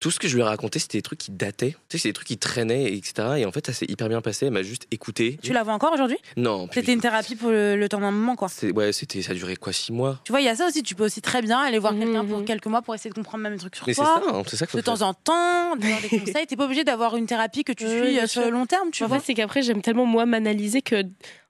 [0.00, 1.72] tout ce que je lui ai raconté, c'était des trucs qui dataient.
[1.88, 3.14] Tu sais, c'est des trucs qui traînaient, etc.
[3.38, 4.46] Et en fait, ça s'est hyper bien passé.
[4.46, 5.40] Elle m'a juste écouté.
[5.42, 6.18] Tu la vois encore aujourd'hui?
[6.36, 8.48] Non, C'était une thérapie pour le, le temps d'un moment, quoi.
[8.48, 10.20] C'est- Ouais, c'était, ça a duré quoi, six mois?
[10.24, 10.84] Tu vois, il y a ça aussi.
[10.84, 13.42] Tu peux aussi très bien aller voir quelqu'un pour quelques mois pour essayer de comprendre
[13.42, 14.22] même les trucs sur Mais c'est toi.
[14.24, 14.94] ça, hein, c'est ça qu'il faut De faire.
[14.94, 16.46] temps en temps, de des conseils.
[16.46, 19.02] T'es pas obligé d'avoir une thérapie que tu suis euh, sur le long terme, tu
[19.02, 19.18] en vois.
[19.18, 21.02] fait, c'est qu'après, j'aime tellement moi m'analyser que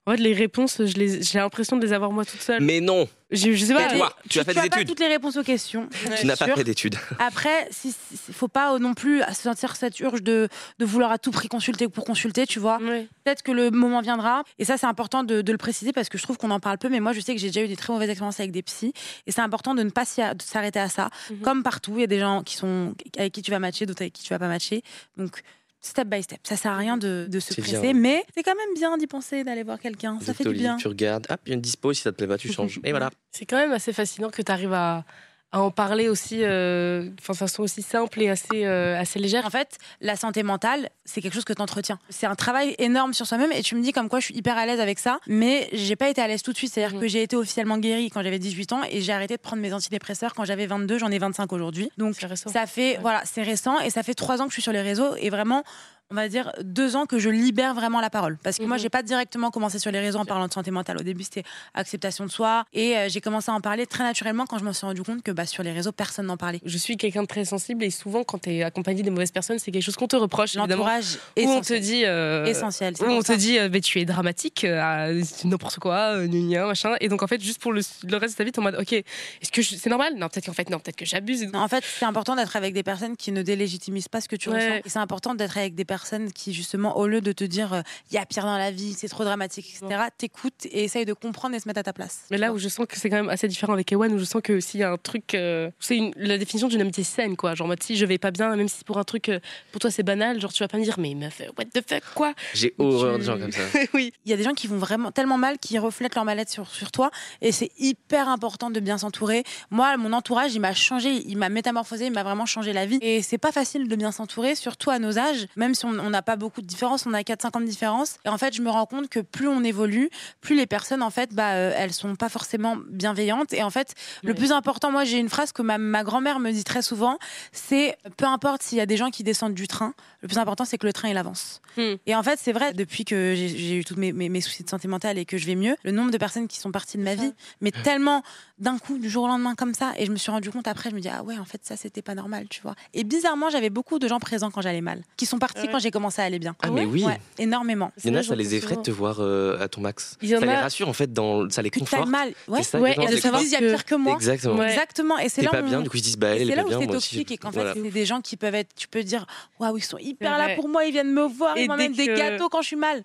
[0.05, 2.63] en fait, les réponses, j'ai l'impression de les avoir moi toute seule.
[2.63, 3.85] Mais non, Je, je sais pas.
[3.89, 4.87] Toi, tu as fait des pas études.
[4.87, 5.87] toutes les réponses aux questions.
[6.19, 6.95] tu n'as pas fait d'études.
[7.19, 10.47] Après, si, si- si- faut pas non plus se sentir cette urge de,
[10.79, 12.79] de vouloir à tout prix consulter pour consulter, tu vois.
[12.81, 13.07] Ouais.
[13.23, 14.43] Peut-être que le moment viendra.
[14.57, 16.79] Et ça, c'est important de, de le préciser parce que je trouve qu'on en parle
[16.79, 16.89] peu.
[16.89, 18.93] Mais moi, je sais que j'ai déjà eu des très mauvaises expériences avec des psys.
[19.27, 21.09] Et c'est important de ne pas s'arrêter à ça.
[21.29, 21.39] Mhm.
[21.41, 24.01] Comme partout, il y a des gens qui sont avec qui tu vas matcher, d'autres
[24.01, 24.81] avec qui tu vas pas matcher.
[25.17, 25.41] Donc,
[25.81, 26.39] step by step.
[26.43, 27.79] Ça sert à rien de, de se presser.
[27.79, 27.93] bien.
[27.93, 30.19] Mais c'est quand même bien d'y penser, d'aller voir quelqu'un.
[30.21, 30.77] Ça fait du bien.
[30.77, 32.79] Tu regardes, hop, il y a une dispo, si ça te plaît pas, tu changes.
[32.83, 33.09] Et voilà.
[33.31, 35.05] C'est quand même assez fascinant que tu arrives à,
[35.51, 39.45] à en parler aussi, euh, de façon aussi simple et assez, euh, assez légère.
[39.45, 41.97] En fait, la santé mentale, c'est quelque chose que tu entretiens.
[42.09, 44.57] C'est un travail énorme sur soi-même et tu me dis comme quoi je suis hyper
[44.59, 46.71] à l'aise avec ça, mais j'ai pas été à l'aise tout de suite.
[46.73, 47.01] C'est-à-dire Mhm.
[47.01, 49.73] que j'ai été officiellement guérie quand j'avais 18 ans et j'ai arrêté de prendre mes
[49.73, 51.89] antidépresseurs quand j'avais 22, j'en ai 25 aujourd'hui.
[51.97, 52.97] Donc ça fait, Ouais.
[53.01, 55.29] voilà, c'est récent et ça fait trois ans que je suis sur les réseaux et
[55.31, 55.63] vraiment.
[56.11, 58.39] On va dire deux ans que je libère vraiment la parole.
[58.41, 58.81] Parce que moi, Mhm.
[58.81, 60.97] j'ai pas directement commencé sur les réseaux en parlant de santé mentale.
[60.97, 61.43] Au début, c'était
[61.75, 62.65] acceptation de soi.
[62.73, 65.21] Et euh, j'ai commencé à en parler très naturellement quand je m'en suis rendu compte
[65.21, 66.61] que bah, sur les réseaux, personne n'en parlait.
[66.65, 69.59] Je suis quelqu'un de très sensible et souvent, quand tu es accompagné des mauvaises personnes,
[69.59, 70.55] c'est quelque chose qu'on te reproche.
[70.55, 71.79] L'entourage Ou on te essentiel.
[71.81, 72.05] dit.
[72.05, 72.93] euh, essentiel.
[72.95, 73.35] pour on ça.
[73.35, 76.95] te dit, euh, tu es dramatique, euh, n'importe quoi, gna machin.
[77.01, 78.77] Et donc, en fait, juste pour le, le reste de ta vie, t'es en mode,
[78.79, 80.13] ok, est-ce que c'est normal?
[80.17, 81.49] Non, peut-être qu'en fait, non, peut-être que j'abuse.
[81.53, 84.49] En fait, c'est important d'être avec des personnes qui ne délégitimisent pas ce que tu
[84.49, 84.55] Ouais.
[84.55, 84.81] ressens.
[84.85, 85.98] Et c'est important d'être avec des personnes
[86.33, 87.81] qui, justement, au lieu de te dire euh,
[88.11, 91.13] il y a pire dans la vie, c'est trop dramatique, etc., t'écoutent et essayent de
[91.13, 92.21] comprendre et se mettre à ta place.
[92.31, 94.23] Mais là où je sens que c'est quand même assez différent avec Ewan, où je
[94.23, 95.33] sens que s'il y a un truc.
[95.33, 97.55] euh, c'est la définition d'une amitié saine, quoi.
[97.55, 99.39] Genre, en mode, si je vais pas bien, même si pour un truc, euh,
[99.71, 101.81] pour toi c'est banal, genre tu vas pas me dire, mais meuf, euh, what the
[101.87, 102.33] fuck, quoi?
[102.53, 103.61] J'ai Tu- horreur de gens comme ça.
[103.93, 104.11] Oui.
[104.25, 106.69] Il y a des gens qui vont vraiment tellement mal, qui reflètent leur mal-être sur,
[106.69, 107.11] sur toi.
[107.41, 109.43] Et c'est hyper important de bien s'entourer.
[109.71, 112.99] Moi, mon entourage, il m'a changé, il m'a métamorphosé, il m'a vraiment changé la vie.
[113.01, 115.47] Et c'est pas facile de bien s'entourer, surtout à nos âges.
[115.55, 118.17] Même si on on n'a pas beaucoup de différence, on a 4-5 ans de différence.
[118.25, 120.09] Et en fait, je me rends compte que plus on évolue,
[120.41, 123.53] plus les personnes, en fait, bah, euh, elles sont pas forcément bienveillantes.
[123.53, 126.51] Et en fait, le plus important, moi, j'ai une phrase que ma, ma grand-mère me
[126.51, 127.17] dit très souvent,
[127.51, 130.65] c'est peu importe s'il y a des gens qui descendent du train, le plus important,
[130.65, 131.61] c'est que le train, il avance.
[131.77, 131.93] Hmm.
[132.05, 134.69] Et en fait, c'est vrai, depuis que j'ai eu tous mes, mes- mes soucis de
[134.69, 137.03] santé mentale et que je vais mieux, le nombre de personnes qui sont parties de
[137.03, 138.23] ma vie, mais tellement
[138.57, 140.89] d'un coup, du jour au lendemain, comme ça, et je me suis rendu compte après,
[140.89, 142.75] je me dis, ah ouais, en fait, ça, c'était pas normal, tu vois.
[142.93, 145.69] Et bizarrement, j'avais beaucoup de gens présents quand j'allais mal, qui sont partis Ouais.
[145.71, 146.55] quand j'ai commencé à aller bien.
[146.61, 147.03] Ah, mais oui.
[147.03, 147.91] Ouais, énormément.
[148.03, 150.17] Il y en a, C'est ça les effraie de te voir euh, à ton max.
[150.21, 152.07] Ça les rassure en fait, dans, ça les conforte.
[152.07, 152.33] mal.
[152.47, 152.63] Ouais.
[152.63, 154.13] C'est ça, Ouais, exactement, et de c'est savoir qu'il y a pire que moi.
[154.15, 154.55] Exactement.
[154.55, 154.69] Ouais.
[154.69, 155.17] Exactement.
[155.17, 156.47] Et c'est là pas où bien, du coup ils se disent bah Et elle, elle
[156.47, 158.37] c'est est là pas où bien, c'est toxique et qu'en fait, c'est des gens qui
[158.37, 159.25] peuvent être, tu peux dire,
[159.59, 162.07] waouh, ils sont hyper C'est là pour moi, ils viennent me voir, ils m'emmènent des
[162.07, 163.03] gâteaux quand je suis mal.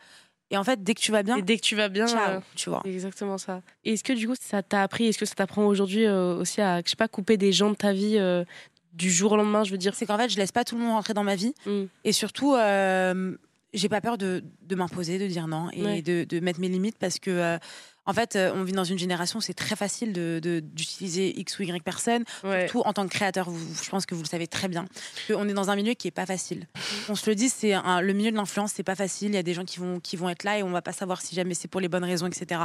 [0.51, 2.05] Et en fait, dès que tu vas bien, Et dès que tu vas bien.
[2.05, 2.81] euh, ciao, tu vois.
[2.85, 3.63] C'est exactement ça.
[3.83, 6.61] Et est-ce que du coup ça t'a appris, est-ce que ça t'apprend aujourd'hui euh, aussi
[6.61, 8.45] à, je sais pas, couper des gens de ta vie euh,
[8.95, 10.83] du jour au lendemain, je veux dire C'est qu'en fait, je laisse pas tout le
[10.83, 11.55] monde rentrer dans ma vie.
[11.67, 11.85] Mm.
[12.05, 13.37] Et surtout, euh,
[13.73, 16.03] j'ai pas peur de, de m'imposer, de dire non et Ouais.
[16.03, 17.59] de, de mettre mes limites parce que, euh,
[18.07, 21.37] en fait, euh, on vit dans une génération où c'est très facile de- de- d'utiliser
[21.41, 22.69] X ou Y personne, Ouais.
[22.69, 23.49] surtout en tant que créateur.
[23.51, 24.85] Vous- je pense que vous le savez très bien.
[25.35, 26.67] On est dans un milieu qui est pas facile.
[27.09, 29.29] On se le dit, c'est le milieu de l'influence, c'est pas facile.
[29.31, 30.93] Il y a des gens qui vont, qui vont être là et on va pas
[30.93, 32.61] savoir si jamais c'est pour les bonnes raisons, etc.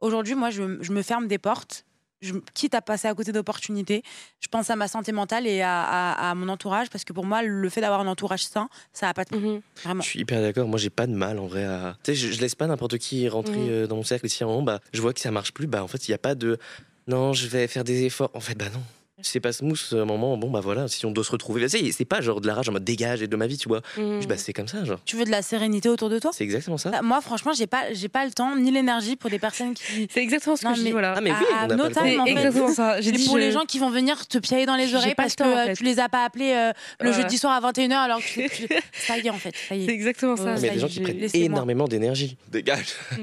[0.00, 1.84] Aujourd'hui, moi, je, je me ferme des portes.
[2.20, 4.02] Je, quitte à passer à côté d'opportunités,
[4.40, 7.24] je pense à ma santé mentale et à, à- à mon entourage parce que pour
[7.24, 9.60] moi, le fait d'avoir un entourage sain, ça n'a pas de Mhm.
[9.84, 10.02] vraiment.
[10.02, 10.66] Je suis hyper d'accord.
[10.66, 11.96] Moi, j'ai pas de mal en vrai à.
[12.02, 13.68] Tu sais, je, je laisse pas n'importe qui rentrer Mhm.
[13.70, 14.26] euh, dans mon cercle.
[14.26, 16.08] Et si à un moment, bah, je vois que ça marche plus, bah, en fait,
[16.08, 16.58] il y a pas de.
[17.06, 18.30] Non, je vais faire des efforts.
[18.34, 18.82] En fait, bah non.
[19.22, 20.36] C'est pas smooth à un moment.
[20.36, 21.68] Bon, bah voilà, si on doit se retrouver.
[21.68, 23.68] Sais, C'est pas genre de la rage en mode dégage et de ma vie, tu
[23.68, 23.80] vois.
[24.28, 25.00] Bah, c'est comme ça, genre.
[25.04, 26.30] Tu veux de la sérénité autour de toi?
[26.34, 26.90] C'est exactement ça.
[26.90, 30.06] Bah, Moi, franchement, j'ai pas, j'ai pas le temps ni l'énergie pour des personnes qui.
[30.12, 31.14] C'est exactement ce que Non, je dis, mais- voilà.
[31.16, 32.24] Ah, mais oui, à on no pas le temps.
[32.26, 33.00] exactement ça.
[33.00, 35.32] J'ai dit pour je- les gens qui vont venir te piailler dans les oreilles parce
[35.32, 35.74] le temps, que en euh, fait.
[35.76, 37.22] tu les as pas appelés euh, le Voilà.
[37.22, 39.84] jeudi soir à 21h alors que tu- tu- ça y est en fait, ça y
[39.84, 39.94] C'est est.
[39.94, 40.44] exactement ça.
[40.54, 42.36] Mais il y a des gens qui prennent énormément d'énergie.
[42.50, 42.86] Dégage.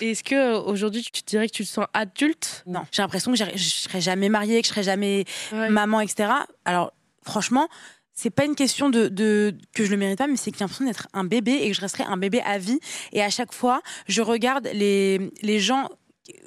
[0.00, 2.62] Est-ce que euh, aujourd'hui tu te dirais que tu te sens adulte?
[2.66, 5.68] Non, j'ai l'impression que je serai jamais mariée, que je serai jamais Ouais.
[5.70, 6.28] maman, etc.
[6.64, 6.92] Alors
[7.24, 7.68] franchement,
[8.12, 10.64] c'est pas une question de, de- que je le mérite pas, mais c'est que j'ai
[10.64, 12.80] l'impression d'être un bébé et que je resterai un bébé à vie.
[13.12, 15.90] Et à chaque fois, je regarde les, les gens.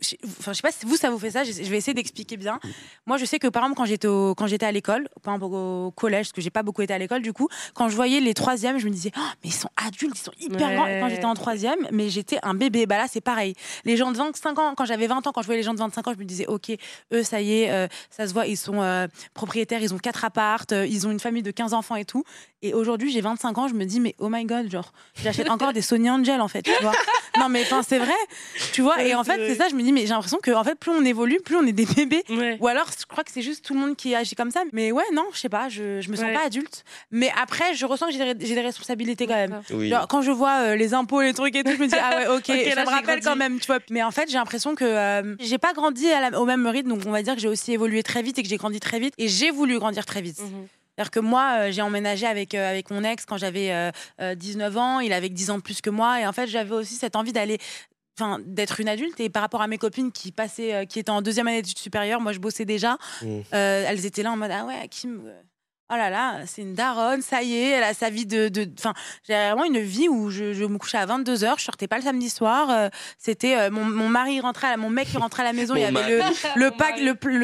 [0.01, 1.43] Je- Enfin, je sais pas si vous ça vous fait ça.
[1.43, 2.59] Je je vais essayer d'expliquer bien.
[3.05, 5.53] Moi, je sais que par exemple quand j'étais au- quand j'étais à l'école, par exemple
[5.55, 8.19] au collège, parce que j'ai pas beaucoup été à l'école, du coup, quand je voyais
[8.19, 10.75] les troisièmes, je me disais, Oh, mais ils sont adultes, ils sont hyper Ouais.
[10.75, 10.87] grands.
[10.87, 12.85] Et quand j'étais en troisième, mais j'étais un bébé.
[12.85, 13.55] Bah là, c'est pareil.
[13.85, 15.79] Les gens de 25 ans, quand j'avais 20 ans, quand je voyais les gens de
[15.79, 16.71] 25 ans, je me disais, ok,
[17.13, 20.25] eux, ça y est, euh, ça se voit, ils sont euh, propriétaires, ils ont quatre
[20.25, 22.23] appartes, euh, ils ont une famille de 15 enfants et tout.
[22.61, 24.91] Et aujourd'hui, j'ai 25 ans, je me dis, mais oh my god, genre,
[25.23, 26.91] j'achète encore des Sony Angel, en fait, tu vois.
[27.39, 28.11] Non, mais enfin, c'est vrai,
[28.73, 29.01] tu vois.
[29.03, 30.91] Et en fait, c'est ça, je me dis, mais j'ai l'impression que, en fait, plus
[30.91, 32.23] on évolue, plus on est des bébés.
[32.29, 32.57] Ouais.
[32.59, 34.63] Ou alors, je crois que c'est juste tout le monde qui agit comme ça.
[34.73, 36.33] Mais ouais, non, je sais pas, je, je me sens Ouais.
[36.33, 36.83] pas adulte.
[37.11, 39.61] Mais après, je ressens que j'ai des, j'ai des responsabilités quand même.
[39.71, 39.89] Oui.
[39.89, 42.17] Genre, quand je vois euh, les impôts, les trucs et tout, je me dis ah
[42.17, 43.79] ouais, ok, là, me rappelle quand même, tu vois.
[43.89, 46.89] Mais en fait, j'ai l'impression que euh, j'ai pas grandi à la- au même rythme,
[46.89, 48.99] donc on va dire que j'ai aussi évolué très vite et que j'ai grandi très
[48.99, 50.39] vite et j'ai voulu grandir très vite.
[50.39, 50.67] Mhm.
[50.95, 53.89] C'est-à-dire que moi, euh, j'ai emménagé avec, euh, avec mon ex quand j'avais euh,
[54.21, 56.73] euh, 19 ans, il avait 10 ans de plus que moi, et en fait, j'avais
[56.75, 57.57] aussi cette envie d'aller.
[58.19, 61.09] Enfin, d'être une adulte et par rapport à mes copines qui passaient, euh, qui étaient
[61.09, 62.97] en deuxième année d'études supérieures, moi je bossais déjà.
[63.21, 63.27] Mm.
[63.53, 65.41] Euh, elles étaient là en mode ah ouais Kim, euh,
[65.91, 68.93] oh là là, c'est une daronne, ça y est, elle a sa vie de, enfin,
[69.27, 71.97] j'avais vraiment une vie où je, je me couchais à 22 h je sortais pas
[71.97, 72.69] le samedi soir.
[72.69, 75.53] euh, C'était euh, mon, mon mari rentrait, à la- mon mec qui rentrait à la
[75.53, 76.21] maison, il y avait le,
[76.55, 76.71] le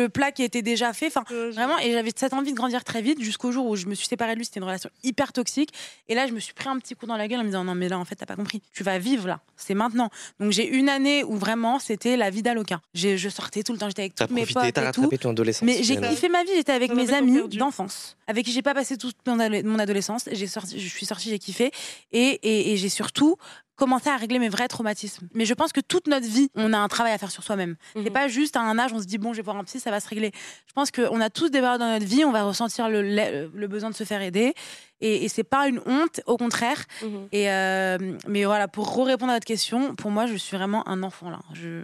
[0.08, 1.08] pack, plat qui était déjà fait.
[1.08, 3.96] Enfin, Vraiment, et j'avais cette envie de grandir très vite jusqu'au jour où je me
[3.96, 4.46] suis séparée de lui.
[4.46, 5.72] C'était une relation hyper toxique.
[6.08, 7.64] Et là, je me suis pris un petit coup dans la gueule en me disant
[7.64, 8.62] Non, mais là, en fait, t'as pas compris.
[8.74, 9.40] Tu vas vivre là.
[9.58, 10.10] C'est maintenant.
[10.40, 12.80] Donc, j'ai une année où vraiment, c'était la vie d'Aloca.
[12.94, 15.02] J'ai- Je sortais tout le temps, j'étais avec toutes mes profité, potes t'as et tout.
[15.02, 15.64] rattrapé ton adolescence.
[15.66, 16.52] Mais j'ai kiffé ma vie.
[16.56, 20.28] J'étais avec mes amis d'enfance, avec qui j'ai pas passé toute mon ado- mon adolescence.
[20.32, 21.72] J'ai sorti, je suis sortie, j'ai kiffé.
[22.12, 23.38] Et, et- et j'ai surtout
[23.78, 25.28] commencé à régler mes vrais traumatismes.
[25.34, 27.76] Mais je pense que toute notre vie, on a un travail à faire sur soi-même.
[27.94, 28.10] C'est Mhm.
[28.12, 29.92] pas juste à un âge, on se dit bon, je vais voir un psy, ça
[29.92, 30.32] va se régler.
[30.68, 33.52] Je pense qu'on a tous des périodes dans notre vie, on va ressentir le, le,
[33.54, 34.54] le besoin de se faire aider.
[35.02, 36.86] Et, et c'est pas une honte, au contraire.
[37.04, 37.28] Mhm.
[37.34, 37.98] Et euh,
[38.30, 41.40] mais voilà, pour répondre à votre question, pour moi, je suis vraiment un enfant là.
[41.54, 41.82] Je...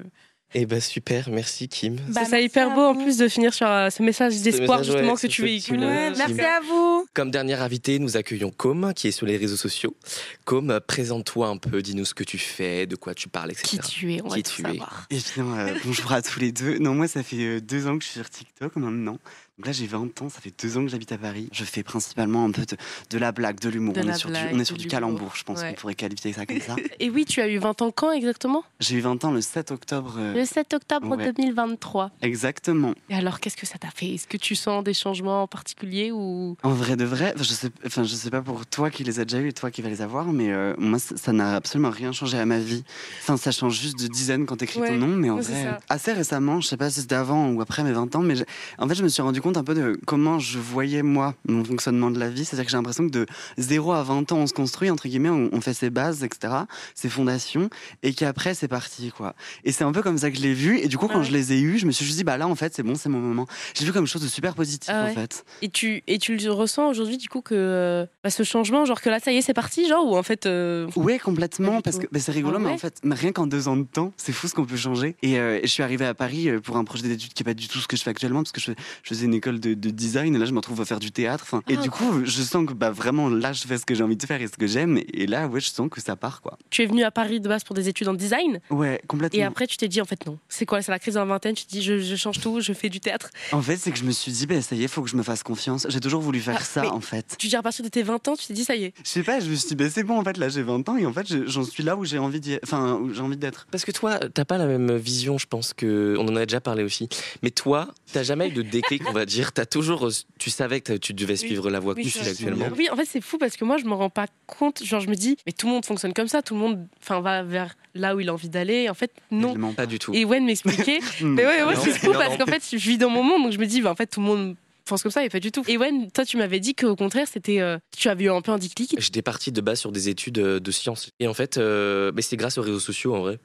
[0.54, 1.96] Eh ben super, merci Kim.
[2.10, 5.20] Bah, C'est hyper beau en plus de finir sur euh, ce message d'espoir justement ouais,
[5.22, 5.80] que tu véhicules.
[5.80, 7.08] Ouais, Merci à vous.
[7.14, 9.96] Comme dernière invitée, nous accueillons Com, qui est sur les réseaux sociaux.
[10.44, 13.68] Com, présente-toi un peu, dis-nous ce que tu fais, de quoi tu parles, etc.
[13.70, 14.66] Qui tu es, on va Qui tout tu es.
[14.66, 15.08] savoir.
[15.10, 16.80] Eh bien, euh, bonjour à tous les deux.
[16.80, 19.20] Non, moi, ça fait euh, deux ans que je suis sur TikTok maintenant.
[19.58, 21.48] Donc là, j'ai 20 ans, ça fait deux ans que j'habite à Paris.
[21.52, 22.76] Je fais principalement un peu de,
[23.12, 23.94] de la blague, de l'humour.
[23.96, 24.92] On, est sur du, on est de sur du l'humour.
[24.92, 25.70] calembour, je pense Ouais.
[25.70, 26.76] qu'on pourrait qualifier ça comme ça.
[27.00, 28.64] Et oui, tu as eu 20 ans quand exactement?
[28.80, 30.16] J'ai eu 20 ans le 7 octobre.
[30.18, 31.32] euh, Le 7 octobre Ouais.
[31.32, 32.10] 2023.
[32.23, 32.95] Exactement.
[33.10, 34.08] Et alors, qu'est-ce que ça t'a fait?
[34.15, 36.58] Est-ce que tu sens des changements en particulier ou?
[36.63, 39.25] En vrai de vrai, je sais, enfin, je sais pas pour toi qui les as
[39.25, 42.12] déjà eu et toi qui vas les avoir, mais euh, moi, ça n'a absolument rien
[42.12, 42.84] changé à ma vie.
[43.21, 45.77] Enfin, ça change juste de dizaines quand t'écris Ouais, ton nom, mais en ouais, vrai,
[45.89, 48.34] assez récemment, je sais pas si c'était avant ou après mes 20 ans, mais
[48.80, 51.63] en fait, je me suis rendu compte un peu de comment je voyais, moi, mon
[51.63, 52.45] fonctionnement de la vie.
[52.45, 53.25] C'est-à-dire que j'ai l'impression que de
[53.60, 56.51] 0 à 20 ans, on se construit, entre guillemets, on, on fait ses bases, etc.,
[56.95, 57.69] ses fondations,
[58.01, 59.36] et qu'après, c'est parti, quoi.
[59.65, 61.24] Et c'est un peu comme ça que je l'ai vu, et du coup, quand Ouais.
[61.26, 62.96] je les ai eus, je me suis juste dit, bah là, en fait, c'est bon,
[62.96, 63.46] c'est mon moment.
[63.78, 65.12] J'ai vu comme chose de super positif, Ah ouais.
[65.12, 65.44] en fait.
[65.62, 69.02] et tu et tu le ressens aujourd'hui du coup que euh, bah, ce changement, genre
[69.02, 71.82] que là ça y est c'est parti, genre ou en fait euh, Ouais, Pas complètement,
[71.82, 74.12] parce que bah, c'est rigolo, Ah mais en fait, rien qu'en deux ans de temps,
[74.17, 75.15] c'est fou ce qu'on peut changer.
[75.22, 77.54] Et, euh, je suis arrivée à Paris euh, pour un projet d'études qui n'est pas
[77.54, 79.60] du tout ce que je fais actuellement, parce que je, fais- je faisais une école
[79.60, 81.56] de, de design et là je me retrouve à faire du théâtre.
[81.70, 84.04] Et Ah, du coup, je sens que bah, vraiment là, je fais ce que j'ai
[84.04, 85.00] envie de faire et ce que j'aime.
[85.13, 86.58] Et là, ouais, je sens que ça part quoi.
[86.70, 88.60] Tu es venu à Paris de base pour des études en design?
[88.70, 89.39] Ouais, complètement.
[89.39, 90.38] et après tu t'es dit en fait non?
[90.49, 92.60] C'est quoi C'est la crise de la vingtaine, tu te dis je, je change tout,
[92.62, 93.29] je fais du théâtre?
[93.51, 95.15] En fait, c'est que je me suis dit, bah, ça y est, faut que je
[95.15, 95.86] me fasse confiance.
[95.89, 97.36] J'ai toujours voulu faire Ah, ça en fait.
[97.38, 98.93] Tu dis à partir de tes 20 ans, tu t'es dit ça y est.
[99.03, 100.88] Je sais pas, je me suis dit, bah, c'est bon en fait, là j'ai 20
[100.89, 103.21] ans et en fait, je- j'en suis là où j'ai envie d'y- enfin, où j'ai
[103.21, 103.67] envie d'être.
[103.71, 106.62] Parce que toi, t'as pas la même vision, je pense que on en a déjà
[106.62, 107.07] parlé aussi.
[107.43, 109.51] Mais toi, t'as jamais eu de déclic, on va dire.
[109.53, 112.67] T'as toujours, tu savais que tu devais suivre la voie que Oui, tu suis actuellement.
[112.77, 114.84] Oui, en fait, c'est fou parce que moi, je me rends pas compte.
[114.84, 117.21] Genre, je me dis, mais tout le monde fonctionne comme ça, tout le monde enfin,
[117.21, 118.89] va vers là où il a envie d'aller.
[118.89, 119.55] En fait, non.
[119.73, 120.14] Pas du tout.
[120.14, 121.00] Et Wen m'expliquait.
[121.22, 121.36] Hmm.
[121.36, 123.52] mais ouais, ouais, Non, c'est fou parce qu'en fait, je vis dans mon monde, donc
[123.54, 125.52] je me dis, bah, en fait, tout le monde pense comme ça et pas du
[125.52, 125.64] tout.
[125.68, 127.62] Et Wen, toi, tu m'avais dit qu'au contraire, c'était.
[127.62, 128.96] euh, tu avais eu un peu un déclic.
[128.98, 131.12] J'étais parti de base sur des études euh, de sciences.
[131.20, 133.40] Et en fait, euh, mais c'est grâce aux réseaux sociaux, en vrai.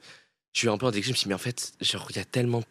[0.53, 1.05] Je suis un peu en déclic.
[1.05, 2.63] Je me suis dit, mais en fait, genre, il y a tellement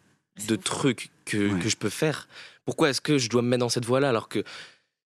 [0.47, 1.59] de trucs que, Ouais.
[1.59, 2.27] que je peux faire.
[2.65, 4.43] Pourquoi est-ce que je dois me mettre dans cette voie-là alors que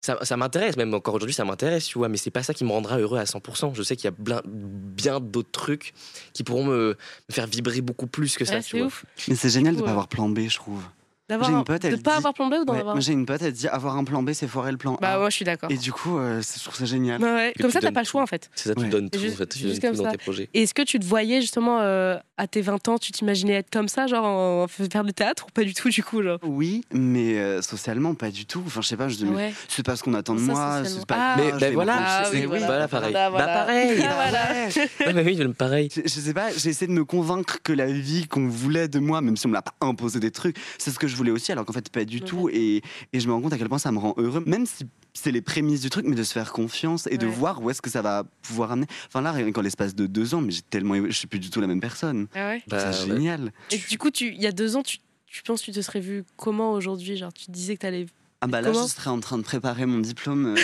[0.00, 2.64] ça, ça m'intéresse, même encore aujourd'hui, ça m'intéresse, tu vois, mais c'est pas ça qui
[2.64, 3.74] me rendra heureux à 100%.
[3.74, 5.92] Je sais qu'il y a bien d'autres trucs
[6.32, 6.96] qui pourront me,
[7.28, 8.86] me faire vibrer beaucoup plus que ça, Ouais, tu c'est vois.
[8.86, 9.04] ouf.
[9.28, 9.84] Mais c'est génial de Ouais.
[9.84, 10.82] pas avoir plan B, je trouve.
[11.30, 12.80] D'avoir J'ai une un- pote, de elle pas dit- avoir plan B ou d'en Ouais,
[12.80, 15.14] avoir j'ai une pote, elle dit avoir un plan B, c'est foirer le plan Bah,
[15.14, 15.18] A.
[15.18, 15.70] moi, je suis d'accord.
[15.70, 17.22] Et du coup, euh, je trouve ça génial.
[17.22, 17.52] Ouais, ouais.
[17.58, 18.50] Comme tu ça, t'as donnes pas le choix, en fait.
[18.54, 18.88] C'est ça, tu Ouais.
[18.88, 19.46] donnes tout, en juste- fait.
[19.46, 20.48] Tu juste donnes tout dans tes projets.
[20.52, 23.70] Et Est-ce que tu te voyais justement euh, à tes 20 ans, tu t'imaginais être
[23.70, 26.38] comme ça, genre en faire du théâtre ou pas du tout du coup genre?
[26.42, 28.62] Oui, mais euh, socialement, pas du tout.
[28.66, 29.54] Enfin, je sais pas, je dis, Ah ouais.
[29.68, 30.82] c'est pas ce qu'on attend de Ça, moi.
[31.06, 32.66] pas Ah, Mais ben voilà, Ah voilà.
[32.66, 33.12] voilà, pareil.
[33.12, 34.02] Bah pareil.
[34.02, 34.40] Ah, voilà.
[35.06, 35.88] Ouais, mais oui, pareil.
[35.94, 38.98] Je, je sais pas, j'ai essayé de me convaincre que la vie qu'on voulait de
[38.98, 41.30] moi, même si on me l'a pas imposé des trucs, c'est ce que je voulais
[41.30, 42.24] aussi, alors qu'en fait pas du Ouais.
[42.24, 42.48] tout.
[42.52, 44.86] Et, et je me rends compte à quel point ça me rend heureux, même si
[45.14, 47.82] c'est les prémices du truc, mais de se faire confiance et de voir où est-ce
[47.82, 48.86] que ça va pouvoir amener.
[49.08, 51.50] Enfin là, rien qu'en l'espace de deux ans, mais j'ai tellement, je suis plus du
[51.50, 52.26] tout la même personne.
[52.34, 52.62] Ah ouais.
[52.68, 53.14] Bah, c'est ouais.
[53.16, 53.52] génial.
[53.70, 55.80] Et du coup, tu, il y a deux ans, tu, tu penses que tu te
[55.80, 57.16] serais vu comment aujourd'hui?
[57.16, 58.06] Genre, tu disais que t'allais.
[58.42, 60.60] Ah bah là, Comment je serais en train de préparer mon diplôme euh,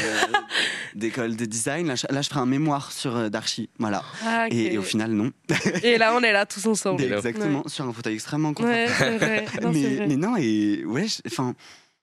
[0.95, 1.87] d'école de design.
[1.89, 4.03] Là, je, là, je ferai un mémoire sur euh, d'archi, voilà.
[4.25, 4.47] Ah.
[4.51, 5.31] Et, et au final, non.
[5.83, 7.03] Et là, on est là tous ensemble.
[7.03, 8.89] Exactement, sur un fauteuil extrêmement confortable.
[8.91, 9.47] Ouais, c'est vrai.
[9.63, 10.07] Non, c'est mais, vrai.
[10.07, 11.55] mais non, et ouais, enfin,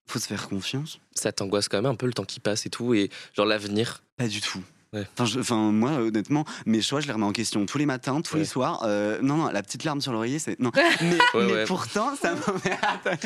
[0.05, 0.99] faut se faire confiance.
[1.15, 4.03] Ça t'angoisse quand même un peu le temps qui passe et tout, et genre l'avenir.
[4.17, 4.61] Pas du tout.
[4.93, 5.05] Ouais.
[5.13, 8.21] Enfin, je- enfin, moi, honnêtement, mes choix, je les remets en question tous les matins,
[8.21, 8.39] tous Ouais.
[8.39, 8.83] les soirs.
[8.85, 10.59] Euh, non, non, la petite larme sur l'oreiller, c'est.
[10.59, 10.71] Non.
[11.01, 11.65] Mais, Ouais, mais ouais.
[11.65, 13.19] pourtant, ça m'emmerde.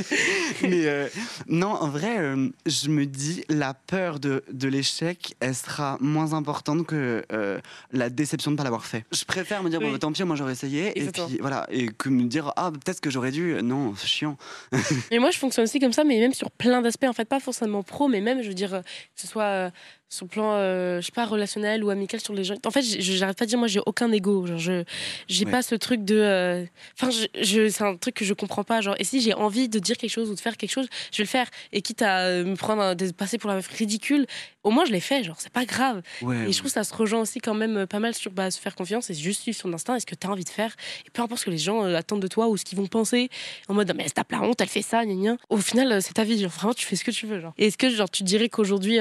[0.64, 1.08] mais euh,
[1.48, 6.34] non, en vrai, euh, je me dis, la peur de, de l'échec, elle sera moins
[6.34, 7.60] importante que euh,
[7.92, 9.06] la déception de ne pas l'avoir fait.
[9.12, 9.92] Je préfère me dire, bon, Oui.
[9.94, 10.98] bah, tant pis, moi j'aurais essayé.
[10.98, 11.28] Exactement.
[11.28, 13.56] Et puis voilà, et que me dire, ah, peut-être que j'aurais dû.
[13.64, 14.38] Non, c'est chiant.
[15.12, 17.40] Mais moi, je fonctionne aussi comme ça, mais même sur plein d'aspects, en fait, pas
[17.40, 19.72] forcément pro, mais même, je veux dire, que ce soit
[20.10, 22.56] sur le plan, euh, je sais pas, relationnel ou amical sur les gens.
[22.66, 24.46] En fait, j'arrête pas de dire, moi, j'ai aucun ego.
[24.46, 24.84] Genre, je,
[25.28, 25.52] j'ai Ouais.
[25.52, 26.16] pas ce truc de.
[26.18, 26.64] euh,
[27.00, 28.80] Enfin, je, je- c'est un truc que je comprends pas.
[28.82, 31.18] Genre, et si j'ai envie de dire quelque chose ou de faire quelque chose, je
[31.18, 31.48] vais le faire.
[31.74, 34.26] Et quitte à euh, me prendre, un- de passer pour la meuf ridicule,
[34.64, 35.24] au moins, je l'ai fait.
[35.24, 36.02] Genre, c'est pas grave.
[36.22, 36.48] Ouais.
[36.50, 38.50] Et je trouve que ça se rejoint aussi quand même euh, pas mal sur bah,
[38.50, 40.50] se faire confiance et juste suivre son instinct et ce que tu as envie de
[40.50, 40.74] faire.
[41.06, 42.88] Et peu importe ce que les gens euh, attendent de toi ou ce qu'ils vont
[42.88, 43.30] penser,
[43.68, 45.38] en mode mais elle se tape la honte, elle fait ça, gna gna.
[45.50, 46.40] Au final, c'est ta vie.
[46.40, 47.40] Genre, vraiment, tu fais ce que tu veux.
[47.42, 47.54] Genre.
[47.58, 49.00] Et est-ce que genre, tu dirais qu'aujourd'hui,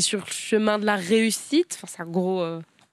[0.00, 2.44] sur le chemin de la réussite Enfin, c'est un gros.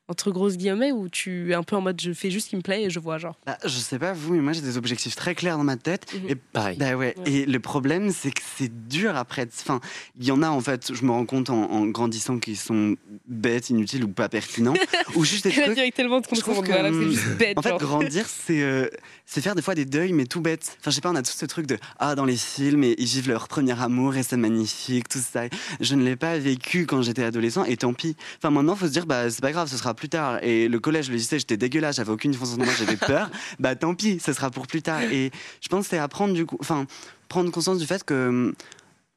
[0.09, 2.55] Entre grosses guillemets, ou tu es un peu en mode je fais juste ce qui
[2.57, 3.37] me plaît et je vois, genre?
[3.45, 6.13] Bah, je sais pas vous, mais moi j'ai des objectifs très clairs dans ma tête.
[6.13, 6.29] Mhm.
[6.29, 6.77] Et Pareil.
[6.77, 7.15] Bah ouais.
[7.17, 7.31] Ouais.
[7.31, 9.47] Et le problème, c'est que c'est dur après.
[9.61, 9.79] Enfin,
[10.19, 12.95] il y en a en fait, je me rends compte en, en grandissant qu'ils sont
[13.27, 14.73] bêtes, inutiles ou pas pertinents,
[15.15, 15.73] ou juste des trucs.
[15.73, 17.57] directement de je trouve contre que, voilà, c'est juste bête.
[17.57, 17.79] En fait, genre.
[17.79, 18.89] grandir, c'est euh,
[19.25, 20.77] c'est faire des fois des deuils, mais tout bête.
[20.79, 22.95] Enfin, je sais pas, on a tous ce truc de ah dans les films et
[22.97, 25.43] ils vivent leur premier amour et c'est magnifique, tout ça.
[25.79, 28.15] Je ne l'ai pas vécu quand j'étais adolescent et tant pis.
[28.37, 30.43] Enfin, maintenant, faut se dire bah c'est pas grave, ce sera plus tard.
[30.43, 33.29] Et le collège, le lycée, j'étais dégueulasse, j'avais aucune confiance en moi, j'avais peur.
[33.59, 35.01] bah tant pis, ce sera pour plus tard.
[35.03, 36.85] Et je pense que c'est apprendre du coup, enfin
[37.29, 38.53] prendre conscience du fait que hum,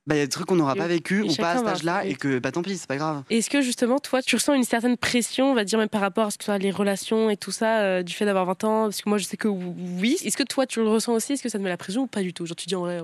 [0.06, 1.66] bah, il y a des trucs qu'on n'aura pas vécu et ou pas à cet
[1.66, 3.22] âge-là et que bah tant pis, c'est pas grave.
[3.30, 6.26] Est-ce que justement, toi, tu ressens une certaine pression, on va dire même par rapport
[6.26, 8.82] à ce que soit les relations et tout ça, euh, du fait d'avoir 20 ans?
[8.84, 10.16] Parce que moi, je sais que oui.
[10.24, 11.32] Est-ce que toi, tu le ressens aussi?
[11.32, 12.46] Est-ce que ça te met la pression ou pas du tout?
[12.46, 13.00] Genre, tu dis en vrai.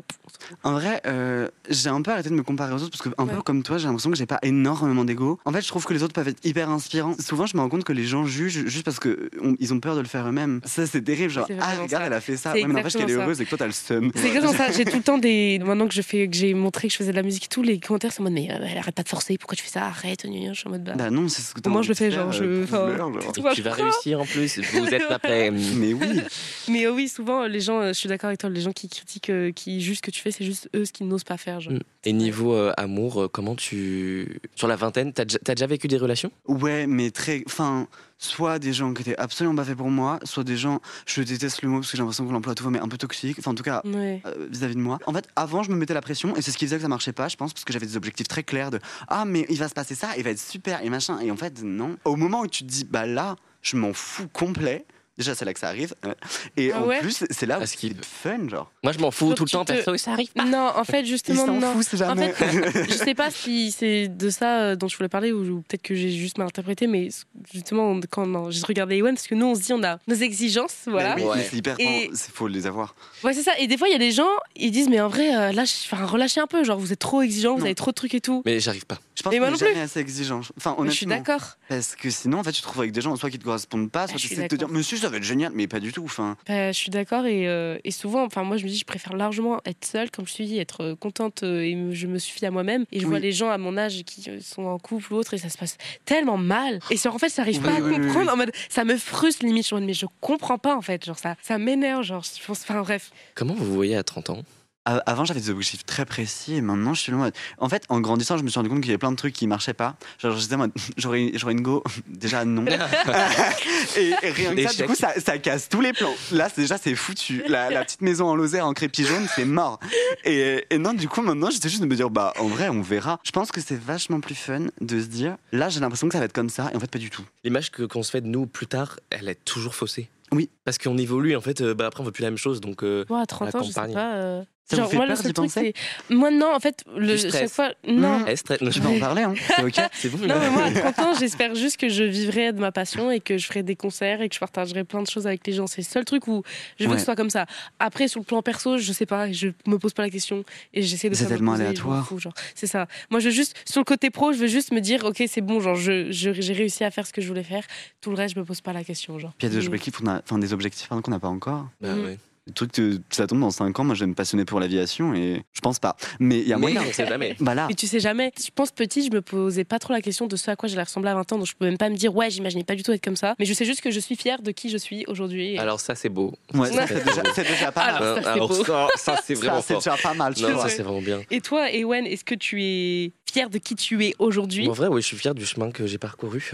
[0.62, 3.26] En vrai, euh, j'ai un peu arrêté de me comparer aux autres parce que, un
[3.26, 3.34] Ouais.
[3.34, 5.38] peu comme toi, j'ai l'impression que j'ai pas énormément d'ego.
[5.44, 7.14] En fait, je trouve que les autres peuvent être hyper inspirants.
[7.18, 10.00] Souvent, je me rends compte que les gens jugent juste parce qu'ils ont peur de
[10.00, 10.60] le faire eux-mêmes.
[10.64, 11.30] Ça, c'est terrible.
[11.30, 12.06] Genre, ah, regarde, ça.
[12.06, 12.52] elle a fait ça.
[12.52, 14.10] Ouais, mais n'empêche qu'elle est heureuse et que toi, t'as le seum.
[14.14, 14.70] C'est exactement ça.
[14.70, 15.58] J'ai tout le temps des.
[15.64, 17.62] Maintenant que je fais, que j'ai montré que je faisais de la musique et tout,
[17.62, 19.70] les commentaires, c'est en mode, mais euh, elle arrête pas de forcer, pourquoi tu fais
[19.70, 20.92] ça Arrête, je suis en mode, bah.
[20.96, 23.62] Bah non, c'est ce que t'as Moi, je le fais, faire, genre, je- euh, tu
[23.62, 25.50] vas réussir en plus, vous êtes pas prêts.
[25.50, 26.20] Mais oui.
[26.68, 28.88] Mais euh, oui, souvent, les gens, euh, je suis d'accord avec toi, les gens qui
[28.88, 31.37] critiquent, euh, qui jugent ce que tu fais, c'est juste eux ce qu'ils n'osent pas
[31.37, 31.61] faire.
[31.61, 31.72] Genre.
[31.74, 31.81] Mm.
[32.05, 34.40] Et niveau euh, amour, euh, comment tu.
[34.55, 36.31] Sur la vingtaine, t'as déjà, t'as déjà vécu des relations?
[36.46, 37.42] Ouais, mais très.
[37.46, 37.87] Enfin,
[38.22, 41.62] soit des gens qui étaient absolument pas faits pour moi, soit des gens, je déteste
[41.62, 43.37] le mot parce que j'ai l'impression qu'on l'emploie tout mais un peu toxique.
[43.38, 44.18] Enfin, en tout cas, euh,
[44.50, 44.98] vis-à-vis de moi.
[45.06, 46.88] En fait, avant, je me mettais la pression et c'est ce qui faisait que ça
[46.88, 49.58] marchait pas, je pense, parce que j'avais des objectifs très clairs de ah, mais il
[49.58, 51.18] va se passer ça, il va être super et machin.
[51.20, 51.96] Et en fait, non.
[52.04, 54.87] Au moment où tu te dis bah là, je m'en fous complet.
[55.18, 55.94] Déjà, c'est là que ça arrive.
[56.07, 56.14] euh,
[56.57, 58.72] Et Ah en plus, c'est là où Parce c'est qu'il- fun, genre.
[58.83, 60.44] Moi, je m'en fous Faut tout le temps, te- perso, et ça arrive pas.
[60.46, 61.72] Non, en fait, justement, non.
[61.75, 62.33] fout, c'est En jamais.
[62.33, 62.46] fait,
[62.88, 65.83] je sais pas si c'est de ça euh, dont je voulais parler ou, ou peut-être
[65.83, 67.09] que j'ai juste mal interprété, mais
[67.53, 70.77] justement, quand juste regardé Ewan, parce que nous, on se dit, on a nos exigences,
[70.87, 71.14] voilà.
[71.14, 71.46] Mais oui, Ouais.
[71.51, 71.77] c'est hyper.
[71.79, 72.94] Et- Il faut les avoir.
[73.22, 73.53] Ouais, c'est ça.
[73.59, 75.88] Et des fois, il y a des gens, ils disent, mais en vrai, euh, lâche,
[75.92, 78.20] enfin, relâchez un peu, genre, vous êtes trop exigeants, vous avez trop de trucs et
[78.22, 78.42] tout.
[78.46, 78.98] Mais j'arrive pas.
[79.14, 79.81] Je pense qu'on moi non jamais plus.
[79.81, 80.40] assez exigeant.
[80.57, 80.90] Enfin, Mais honnêtement.
[80.90, 81.57] je suis d'accord.
[81.68, 83.90] Parce que sinon, en fait, tu te trouves avec des gens soit qui te correspondent
[83.90, 85.66] pas, soit Ah, je tu suis sais te dire, monsieur, ça va être génial, mais
[85.68, 86.04] pas du tout.
[86.04, 88.84] Enfin, Bah, je suis d'accord et, euh, et souvent, enfin moi je me dis je
[88.84, 92.18] préfère largement être seule, comme je suis, être euh, contente euh, et me- je me
[92.18, 92.84] suffis à moi-même.
[92.92, 95.38] Et je vois les gens à mon âge qui sont en couple ou autre et
[95.38, 96.80] ça se passe tellement mal.
[96.90, 98.26] Et sur, en fait, ça arrive Oui, pas à oui, oui, comprendre.
[98.26, 98.32] oui.
[98.32, 99.68] En mode, ça me frustre limite.
[99.68, 101.04] Je mais je comprends pas en fait.
[101.04, 102.02] Genre ça, ça m'énerve.
[102.02, 103.10] Genre je pense, enfin bref.
[103.34, 104.42] Comment vous vous voyez à 30 ans?
[104.85, 107.85] Avant, j'avais des objectifs très précis et maintenant, je suis là en mode- En fait,
[107.88, 109.75] en grandissant, je me suis rendu compte qu'il y avait plein de trucs qui marchaient
[109.75, 109.97] pas.
[110.18, 111.83] Genre, je disais, moi, j'aurais j'aurais une go.
[112.09, 112.64] Déjà, non.
[112.66, 112.73] et,
[114.23, 116.14] et rien que ça, du coup, ça, ça casse tous les plans.
[116.33, 117.42] Là, c'est- déjà, c'est foutu.
[117.49, 119.79] La, la petite maison en Lozère en crépi jaune, c'est mort.
[120.25, 122.83] Et, et non, du coup, maintenant, j'étais juste de me dire, bah, en vrai, on
[122.83, 123.18] verra.
[123.25, 126.18] Je pense que c'est vachement plus fun de se dire, là, j'ai l'impression que ça
[126.18, 127.25] va être comme ça, et en fait, pas du tout.
[127.45, 130.09] L'image que qu'on se fait de nous plus tard, elle est toujours faussée.
[130.33, 130.49] Oui.
[130.64, 132.61] Parce qu'on évolue, en fait, euh, bah, après, on veut plus la même chose.
[132.62, 134.14] Donc, euh, Moi à 30 La ans, je sais pas.
[134.14, 135.75] euh, Ça vous genre fait moi peur le d'y seul truc c'est,
[136.14, 138.20] moi non en fait le chaque fois non.
[138.20, 138.37] Mmh.
[138.37, 138.59] stresse.
[138.70, 139.35] Je vais en parler, hein.
[139.57, 139.75] C'est ok.
[139.92, 140.18] C'est bon.
[140.27, 143.20] Non, mais moi, à 30 ans, j'espère juste que je vivrai de ma passion et
[143.20, 145.66] que je ferai des concerts et que je partagerai plein de choses avec les gens.
[145.66, 146.42] C'est le seul truc où
[146.79, 146.94] je veux Ouais.
[146.94, 147.46] que ce soit comme ça.
[147.81, 150.83] Après, sur le plan perso, je sais pas, je me pose pas la question et
[150.83, 152.09] j'essaie de C'est tellement je aléatoire.
[152.55, 152.87] C'est ça.
[153.11, 155.40] Moi, je veux juste, sur le côté pro, je veux juste me dire, ok, c'est
[155.42, 157.64] bon, genre, je, je- j'ai réussi à faire ce que je voulais faire.
[158.01, 159.33] Tout le reste, je me pose pas la question, genre.
[159.37, 161.29] Puis il y a des objectifs, on a, enfin, des objectifs pardon, qu'on n'a pas
[161.29, 161.66] encore.
[161.81, 162.18] Bah, ouais.
[162.48, 165.14] Le truc, que ça tombe dans 5 ans, moi je vais me passionner pour l'aviation
[165.14, 165.96] et je pense pas.
[166.18, 166.83] Mais il y a Mais moyen.
[166.88, 167.37] on sait jamais.
[167.40, 168.33] Là, Mais tu sais jamais.
[168.37, 170.83] Je pense petit, je me posais pas trop la question de ce à quoi j'allais
[170.83, 172.83] ressembler à 20 ans, donc je peux même pas me dire, ouais, j'imaginais pas du
[172.83, 173.37] tout être comme ça.
[173.38, 175.55] Mais je sais juste que je suis fière de qui je suis aujourd'hui.
[175.55, 176.33] Et- Alors, ça, c'est beau.
[176.55, 177.28] ouais, c'est déjà, beau.
[177.33, 178.02] c'est déjà pas mal.
[178.02, 179.83] Alors, ça, Alors, ça, ça, c'est vraiment Ça, c'est fort.
[179.85, 180.35] déjà pas mal.
[180.35, 180.62] tu Non, vois.
[180.64, 181.20] ça, c'est vraiment bien.
[181.31, 184.68] Et toi, Ewen, est-ce que tu es fier de qui tu es aujourd'hui?
[184.68, 186.50] En vrai, oui, je suis fier du chemin que j'ai parcouru.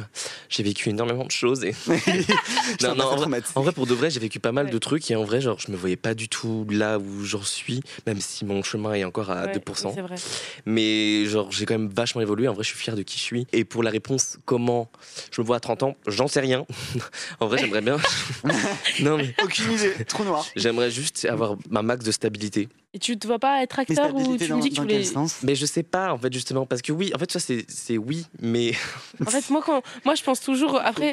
[0.50, 1.64] J'ai vécu énormément de choses.
[1.64, 1.74] Et...
[2.82, 4.70] non, non, en vrai- vrai, En vrai, pour de vrai, j'ai vécu pas mal Ouais.
[4.72, 7.42] de trucs et en vrai, genre, je me voyais pas du tout là où j'en
[7.42, 9.94] suis, même si mon chemin est encore à Ouais, 2%.
[9.94, 10.16] C'est vrai.
[10.66, 12.48] Mais genre, j'ai quand même vachement évolué.
[12.48, 13.46] En vrai, je suis fier de qui je suis.
[13.52, 14.90] Et pour la réponse, comment
[15.32, 16.66] je me vois à 30 ans, j'en sais rien.
[17.40, 17.96] en vrai, j'aimerais bien.
[19.00, 20.04] non, mais Aucune idée.
[20.06, 20.46] Trop noir.
[20.56, 22.68] j'aimerais juste avoir ma max de stabilité.
[22.94, 25.02] Et tu te vois pas être acteur ou tu dans, me dis que tu voulais.
[25.42, 27.98] Mais je sais pas, en fait, justement, parce que oui, en fait, ça, c'est c'est
[27.98, 28.72] oui, mais.
[29.26, 29.82] En fait, moi, quand...
[30.06, 30.80] moi, je pense toujours.
[30.82, 31.12] Après,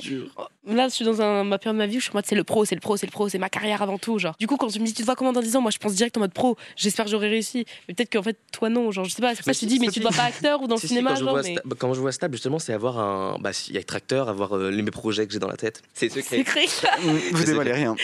[0.65, 1.43] là, je suis dans un...
[1.43, 2.81] ma période de ma vie où je suis en mode c'est le pro, c'est le
[2.81, 4.19] pro, c'est le pro, c'est ma carrière avant tout.
[4.19, 4.35] Genre.
[4.39, 5.77] Du coup, quand tu me dis tu te vois comment dans 10 ans, moi, je
[5.77, 6.55] pense direct en mode pro.
[6.77, 7.65] J'espère que j'aurai réussi.
[7.89, 8.91] Mais peut-être qu'en fait, toi, non.
[8.91, 9.31] Genre, je sais pas.
[9.35, 10.75] C'est pour ça que je te dis, mais tu te vois pas acteur ou dans
[10.75, 11.33] le cinéma, quand, je genre.
[11.33, 11.55] vois mais...
[11.55, 13.37] sta- quand je vois stable, justement, c'est avoir un.
[13.41, 15.81] Bah, si, être acteur, avoir euh, les mes projets que j'ai dans la tête.
[15.93, 16.39] C'est C'est secret.
[16.39, 16.69] écrit.
[17.33, 17.95] Vous dévoilez rien.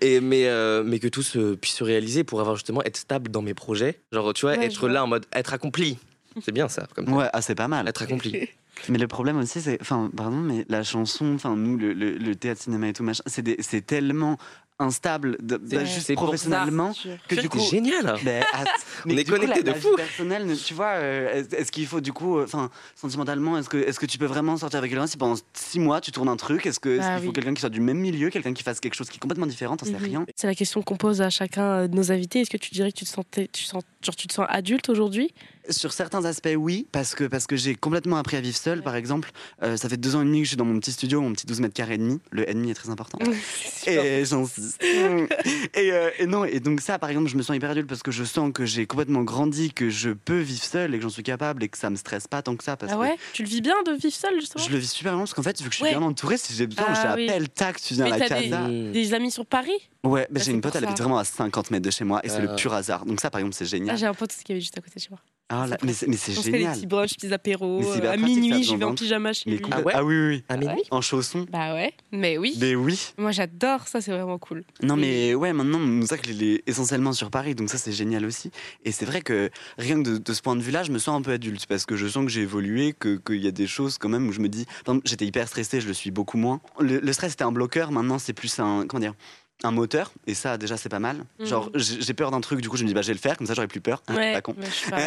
[0.00, 3.30] Et, mais, euh, mais que tout se, puisse se réaliser pour avoir justement être stable
[3.30, 4.00] dans mes projets.
[4.12, 4.90] Genre, tu vois, Ouais, être vois.
[4.90, 5.98] là en mode être accompli.
[6.42, 7.88] C'est bien ça, comme Ouais, ah, c'est pas mal.
[7.88, 8.48] être accompli.
[8.88, 9.76] Mais le problème aussi, c'est.
[9.80, 13.24] Enfin, pardon, mais la chanson, enfin, nous, le, le- le théâtre, cinéma et tout, machin,
[13.26, 14.38] c'est tellement
[14.80, 16.92] instable, de, de- C'est- juste professionnellement,
[17.28, 17.58] que du coup.
[17.58, 18.14] C'est génial.
[18.24, 18.68] Ben, att-
[19.06, 19.88] mais On est la- de la fou.
[19.90, 23.58] vie personnelle, ne- tu vois, euh, est- est-ce qu'il faut du coup, euh, enfin, sentimentalement,
[23.58, 26.12] est-ce que, est-ce que tu peux vraiment sortir avec quelqu'un si pendant six mois tu
[26.12, 27.32] tournes un truc Est-ce que- Bah qu'il faut oui.
[27.32, 29.76] quelqu'un qui soit du même milieu, quelqu'un qui fasse quelque chose qui est complètement différent
[29.84, 29.96] Mhm.
[29.96, 30.26] rien.
[30.36, 32.40] C'est la question qu'on pose à chacun euh, de nos invités.
[32.40, 34.88] Est-ce que tu dirais que tu te sentais, tu sens, genre, tu te sens adulte
[34.88, 35.32] aujourd'hui?
[35.70, 38.96] Sur certains aspects, oui, parce que, parce que j'ai complètement appris à vivre seul, par
[38.96, 39.30] exemple.
[39.62, 41.32] Euh, ça fait deux ans et demi que je suis dans mon petit studio, mon
[41.32, 42.20] petit 12 mètres carrés et demi.
[42.30, 43.18] Le ennemi est très important.
[43.86, 44.82] Et j'insiste.
[44.82, 48.02] et, euh, et non, et donc ça, par exemple, je me sens hyper adulte parce
[48.02, 51.08] que je sens que j'ai complètement grandi, que je peux vivre seul et que j'en
[51.08, 52.76] suis capable et que ça me stresse pas tant que ça.
[52.76, 53.16] Parce Ah que ouais?
[53.32, 54.62] Tu le vis bien de vivre seul, justement?
[54.64, 55.90] Je le vis super bien parce qu'en fait, vu que je suis Ouais.
[55.90, 57.48] bien entouré, si j'ai besoin, Ah je oui.
[57.54, 58.68] tac, tu viens à Mais la t'as des- casa.
[58.68, 58.92] Mmh.
[58.92, 59.72] Des amis sur Paris?
[60.04, 62.20] Ouais, bah, Ah, j'ai une pote, elle habite vraiment à 50 mètres de chez moi
[62.24, 62.54] et c'est le Ah.
[62.56, 63.06] pur hasard.
[63.06, 63.96] Donc ça, par exemple, c'est Ah, génial.
[63.96, 65.20] J'ai un pote qui est juste à côté de chez moi.
[65.50, 66.74] Ah, là, mais c'est c'est On fait des génial.
[66.76, 67.80] petits brunchs, petits apéros.
[67.82, 69.64] Euh, à minuit, j'y vais en pyjama chez Mais lui.
[69.70, 70.44] Ah ouais ah oui, oui, oui.
[70.48, 71.46] À minuit En chaussons.
[71.50, 72.54] Bah ouais, mais oui.
[72.60, 73.12] Mais oui.
[73.16, 74.64] Moi j'adore ça, c'est vraiment cool.
[74.82, 78.50] Non mais ouais, maintenant Moussak il est essentiellement sur Paris, donc ça c'est génial aussi.
[78.84, 81.18] Et c'est vrai que rien que de, de ce point de vue-là, je me sens
[81.18, 83.66] un peu adulte parce que je sens que j'ai évolué, que qu'il y a des
[83.66, 84.66] choses quand même où je me dis,
[85.06, 86.60] j'étais hyper stressé, je le suis beaucoup moins.
[86.78, 89.14] Le, le stress c'était un bloqueur, maintenant c'est plus un comment dire,
[89.64, 91.24] un moteur, et ça, déjà, c'est pas mal.
[91.40, 91.46] Mhm.
[91.46, 93.36] Genre, j'ai peur d'un truc, du coup, je me dis, bah, je vais le faire,
[93.36, 94.02] comme ça, j'aurai plus peur.
[94.08, 94.54] Ouais, pas con.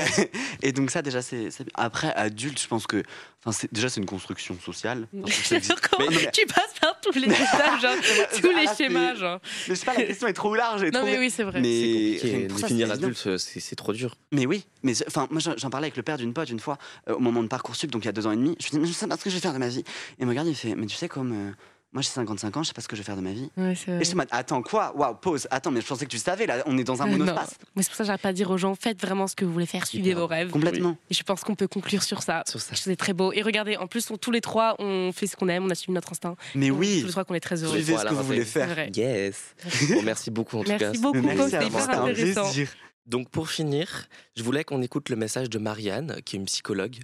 [0.62, 1.50] et donc, ça, déjà, c'est.
[1.74, 3.04] Après, adulte, je pense que.
[3.44, 5.08] Enfin, déjà, c'est une construction sociale.
[5.24, 5.58] Enfin.
[5.92, 7.96] Comment Mais- mais- tu passes par tous les étapes, genre,
[8.40, 9.40] tous les Ah, schémas, genre.
[9.68, 10.84] Mais je sais pas, la question est trop large.
[10.84, 11.60] et Non, trop- mais oui, c'est vrai.
[11.62, 12.48] Mais compliqué.
[12.48, 14.16] pour Définir l'adulte, c'est trop dur.
[14.32, 16.78] Mais oui, mais enfin, moi j'en parlais avec le père d'une pote une fois
[17.10, 18.56] euh, au moment de parcoursup, donc il y a deux ans et demi.
[18.60, 19.80] Je lui dis, mais je sais pas ce que je vais faire de ma vie.
[19.80, 19.84] Et
[20.20, 21.52] il me regarde, il fait, mais tu sais comme euh,
[21.94, 23.50] moi j'ai 55 ans, je sais pas ce que je vais faire de ma vie.
[23.58, 24.94] Ouais, c'est Et je me dis, attends quoi?
[24.96, 25.48] Waouh, pause.
[25.52, 27.18] Attends, mais je pensais que tu savais là, on est dans un Euh, non.
[27.20, 27.56] monospace.
[27.76, 29.44] Mais c'est pour ça que j'arrête pas de dire aux gens, faites vraiment ce que
[29.44, 30.50] vous voulez faire, suivez vos rêves.
[30.52, 30.98] Complètement.
[31.10, 32.44] Et je pense qu'on peut conclure sur ça.
[32.48, 32.76] Sur ça.
[32.76, 33.34] C'est très beau.
[33.34, 35.76] Et regardez, en plus, on- tous les trois, on fait ce qu'on aime, on a
[35.76, 36.36] suivi notre instinct.
[36.56, 37.76] Mais Tous oui, les trois qu'on est très heureux.
[37.76, 38.88] suivez Voilà, ce que vous voulez faire.
[38.96, 39.54] Yes.
[39.90, 40.78] Bon, merci beaucoup en tout cas.
[40.80, 42.44] Merci beaucoup, Merci c'était à vous, hyper c'était un intéressant.
[42.44, 42.70] plaisir.
[43.12, 46.96] Donc pour finir, je voulais qu'on écoute le message de Marianne, qui est une psychologue.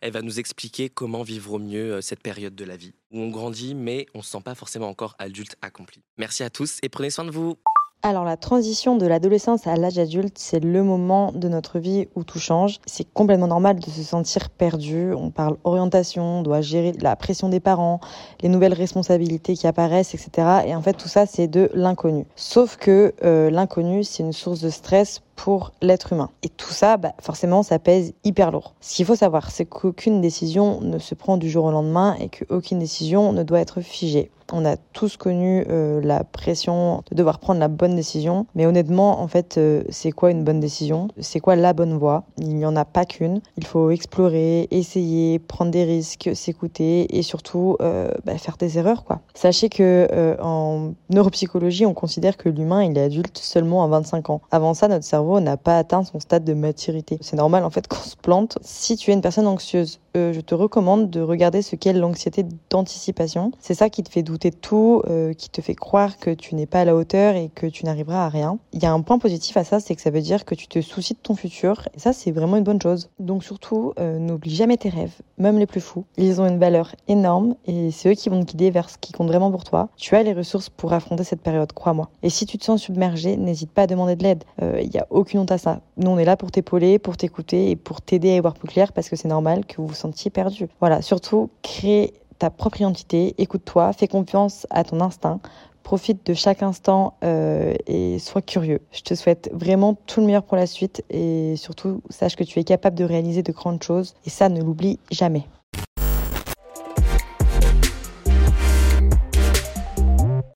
[0.00, 3.18] Elle va nous expliquer comment vivre au mieux euh, cette période de la vie, où
[3.18, 6.04] on grandit, mais on ne se sent pas forcément encore adulte accompli.
[6.18, 7.56] Merci à tous et prenez soin de vous.
[8.02, 12.22] Alors la transition de l'adolescence à l'âge adulte, c'est le moment de notre vie où
[12.22, 12.78] tout change.
[12.86, 15.12] C'est complètement normal de se sentir perdu.
[15.12, 17.98] On parle orientation, on doit gérer la pression des parents,
[18.42, 20.60] les nouvelles responsabilités qui apparaissent, etc.
[20.66, 22.26] Et en fait tout ça c'est de l'inconnu.
[22.36, 26.30] Sauf que euh, l'inconnu c'est une source de stress pour l'être humain.
[26.42, 28.74] Et tout ça, bah, forcément, ça pèse hyper lourd.
[28.80, 32.30] Ce qu'il faut savoir, c'est qu'aucune décision ne se prend du jour au lendemain et
[32.30, 34.30] qu'aucune décision ne doit être figée.
[34.52, 39.20] On a tous connu euh, la pression de devoir prendre la bonne décision, mais honnêtement,
[39.20, 41.08] en fait, euh, c'est quoi une bonne décision?
[41.18, 42.24] C'est quoi la bonne voie?
[42.38, 43.40] Il n'y en a pas qu'une.
[43.56, 49.04] Il faut explorer, essayer, prendre des risques, s'écouter et surtout euh, bah, faire des erreurs,
[49.04, 49.20] quoi.
[49.34, 50.06] Sachez que
[50.40, 54.40] en neuropsychologie, on considère que l'humain il est adulte seulement à 25 ans.
[54.50, 57.18] Avant ça, notre cerveau n'a pas atteint son stade de maturité.
[57.20, 58.58] C'est normal en fait qu'on se plante.
[58.62, 63.52] Si tu es une personne anxieuse, je te recommande de regarder ce qu'est l'anxiété d'anticipation.
[63.60, 66.54] C'est ça qui te fait douter de tout, euh, qui te fait croire que tu
[66.54, 68.58] n'es pas à la hauteur et que tu n'arriveras à rien.
[68.72, 70.68] Il y a un point positif à ça, c'est que ça veut dire que tu
[70.68, 71.88] te soucies de ton futur.
[71.94, 73.10] Et ça, c'est vraiment une bonne chose.
[73.18, 76.04] Donc surtout, euh, n'oublie jamais tes rêves, même les plus fous.
[76.16, 79.12] Ils ont une valeur énorme et c'est eux qui vont te guider vers ce qui
[79.12, 79.88] compte vraiment pour toi.
[79.96, 82.08] Tu as les ressources pour affronter cette période, crois-moi.
[82.22, 84.44] Et si tu te sens submergé, n'hésite pas à demander de l'aide.
[84.62, 85.80] Euh, Il n'y a aucune honte à ça.
[85.96, 88.68] Nous, on est là pour t'épauler, pour t'écouter et pour t'aider à y voir plus
[88.68, 90.68] clair parce que c'est normal que vous vous sentiez perdu.
[90.80, 95.40] Voilà, surtout, crée ta propre identité, écoute-toi, fais confiance à ton instinct,
[95.82, 98.80] profite de chaque instant euh, et sois curieux.
[98.90, 102.58] Je te souhaite vraiment tout le meilleur pour la suite et surtout sache que tu
[102.58, 105.46] es capable de réaliser de grandes choses et ça ne l'oublie jamais.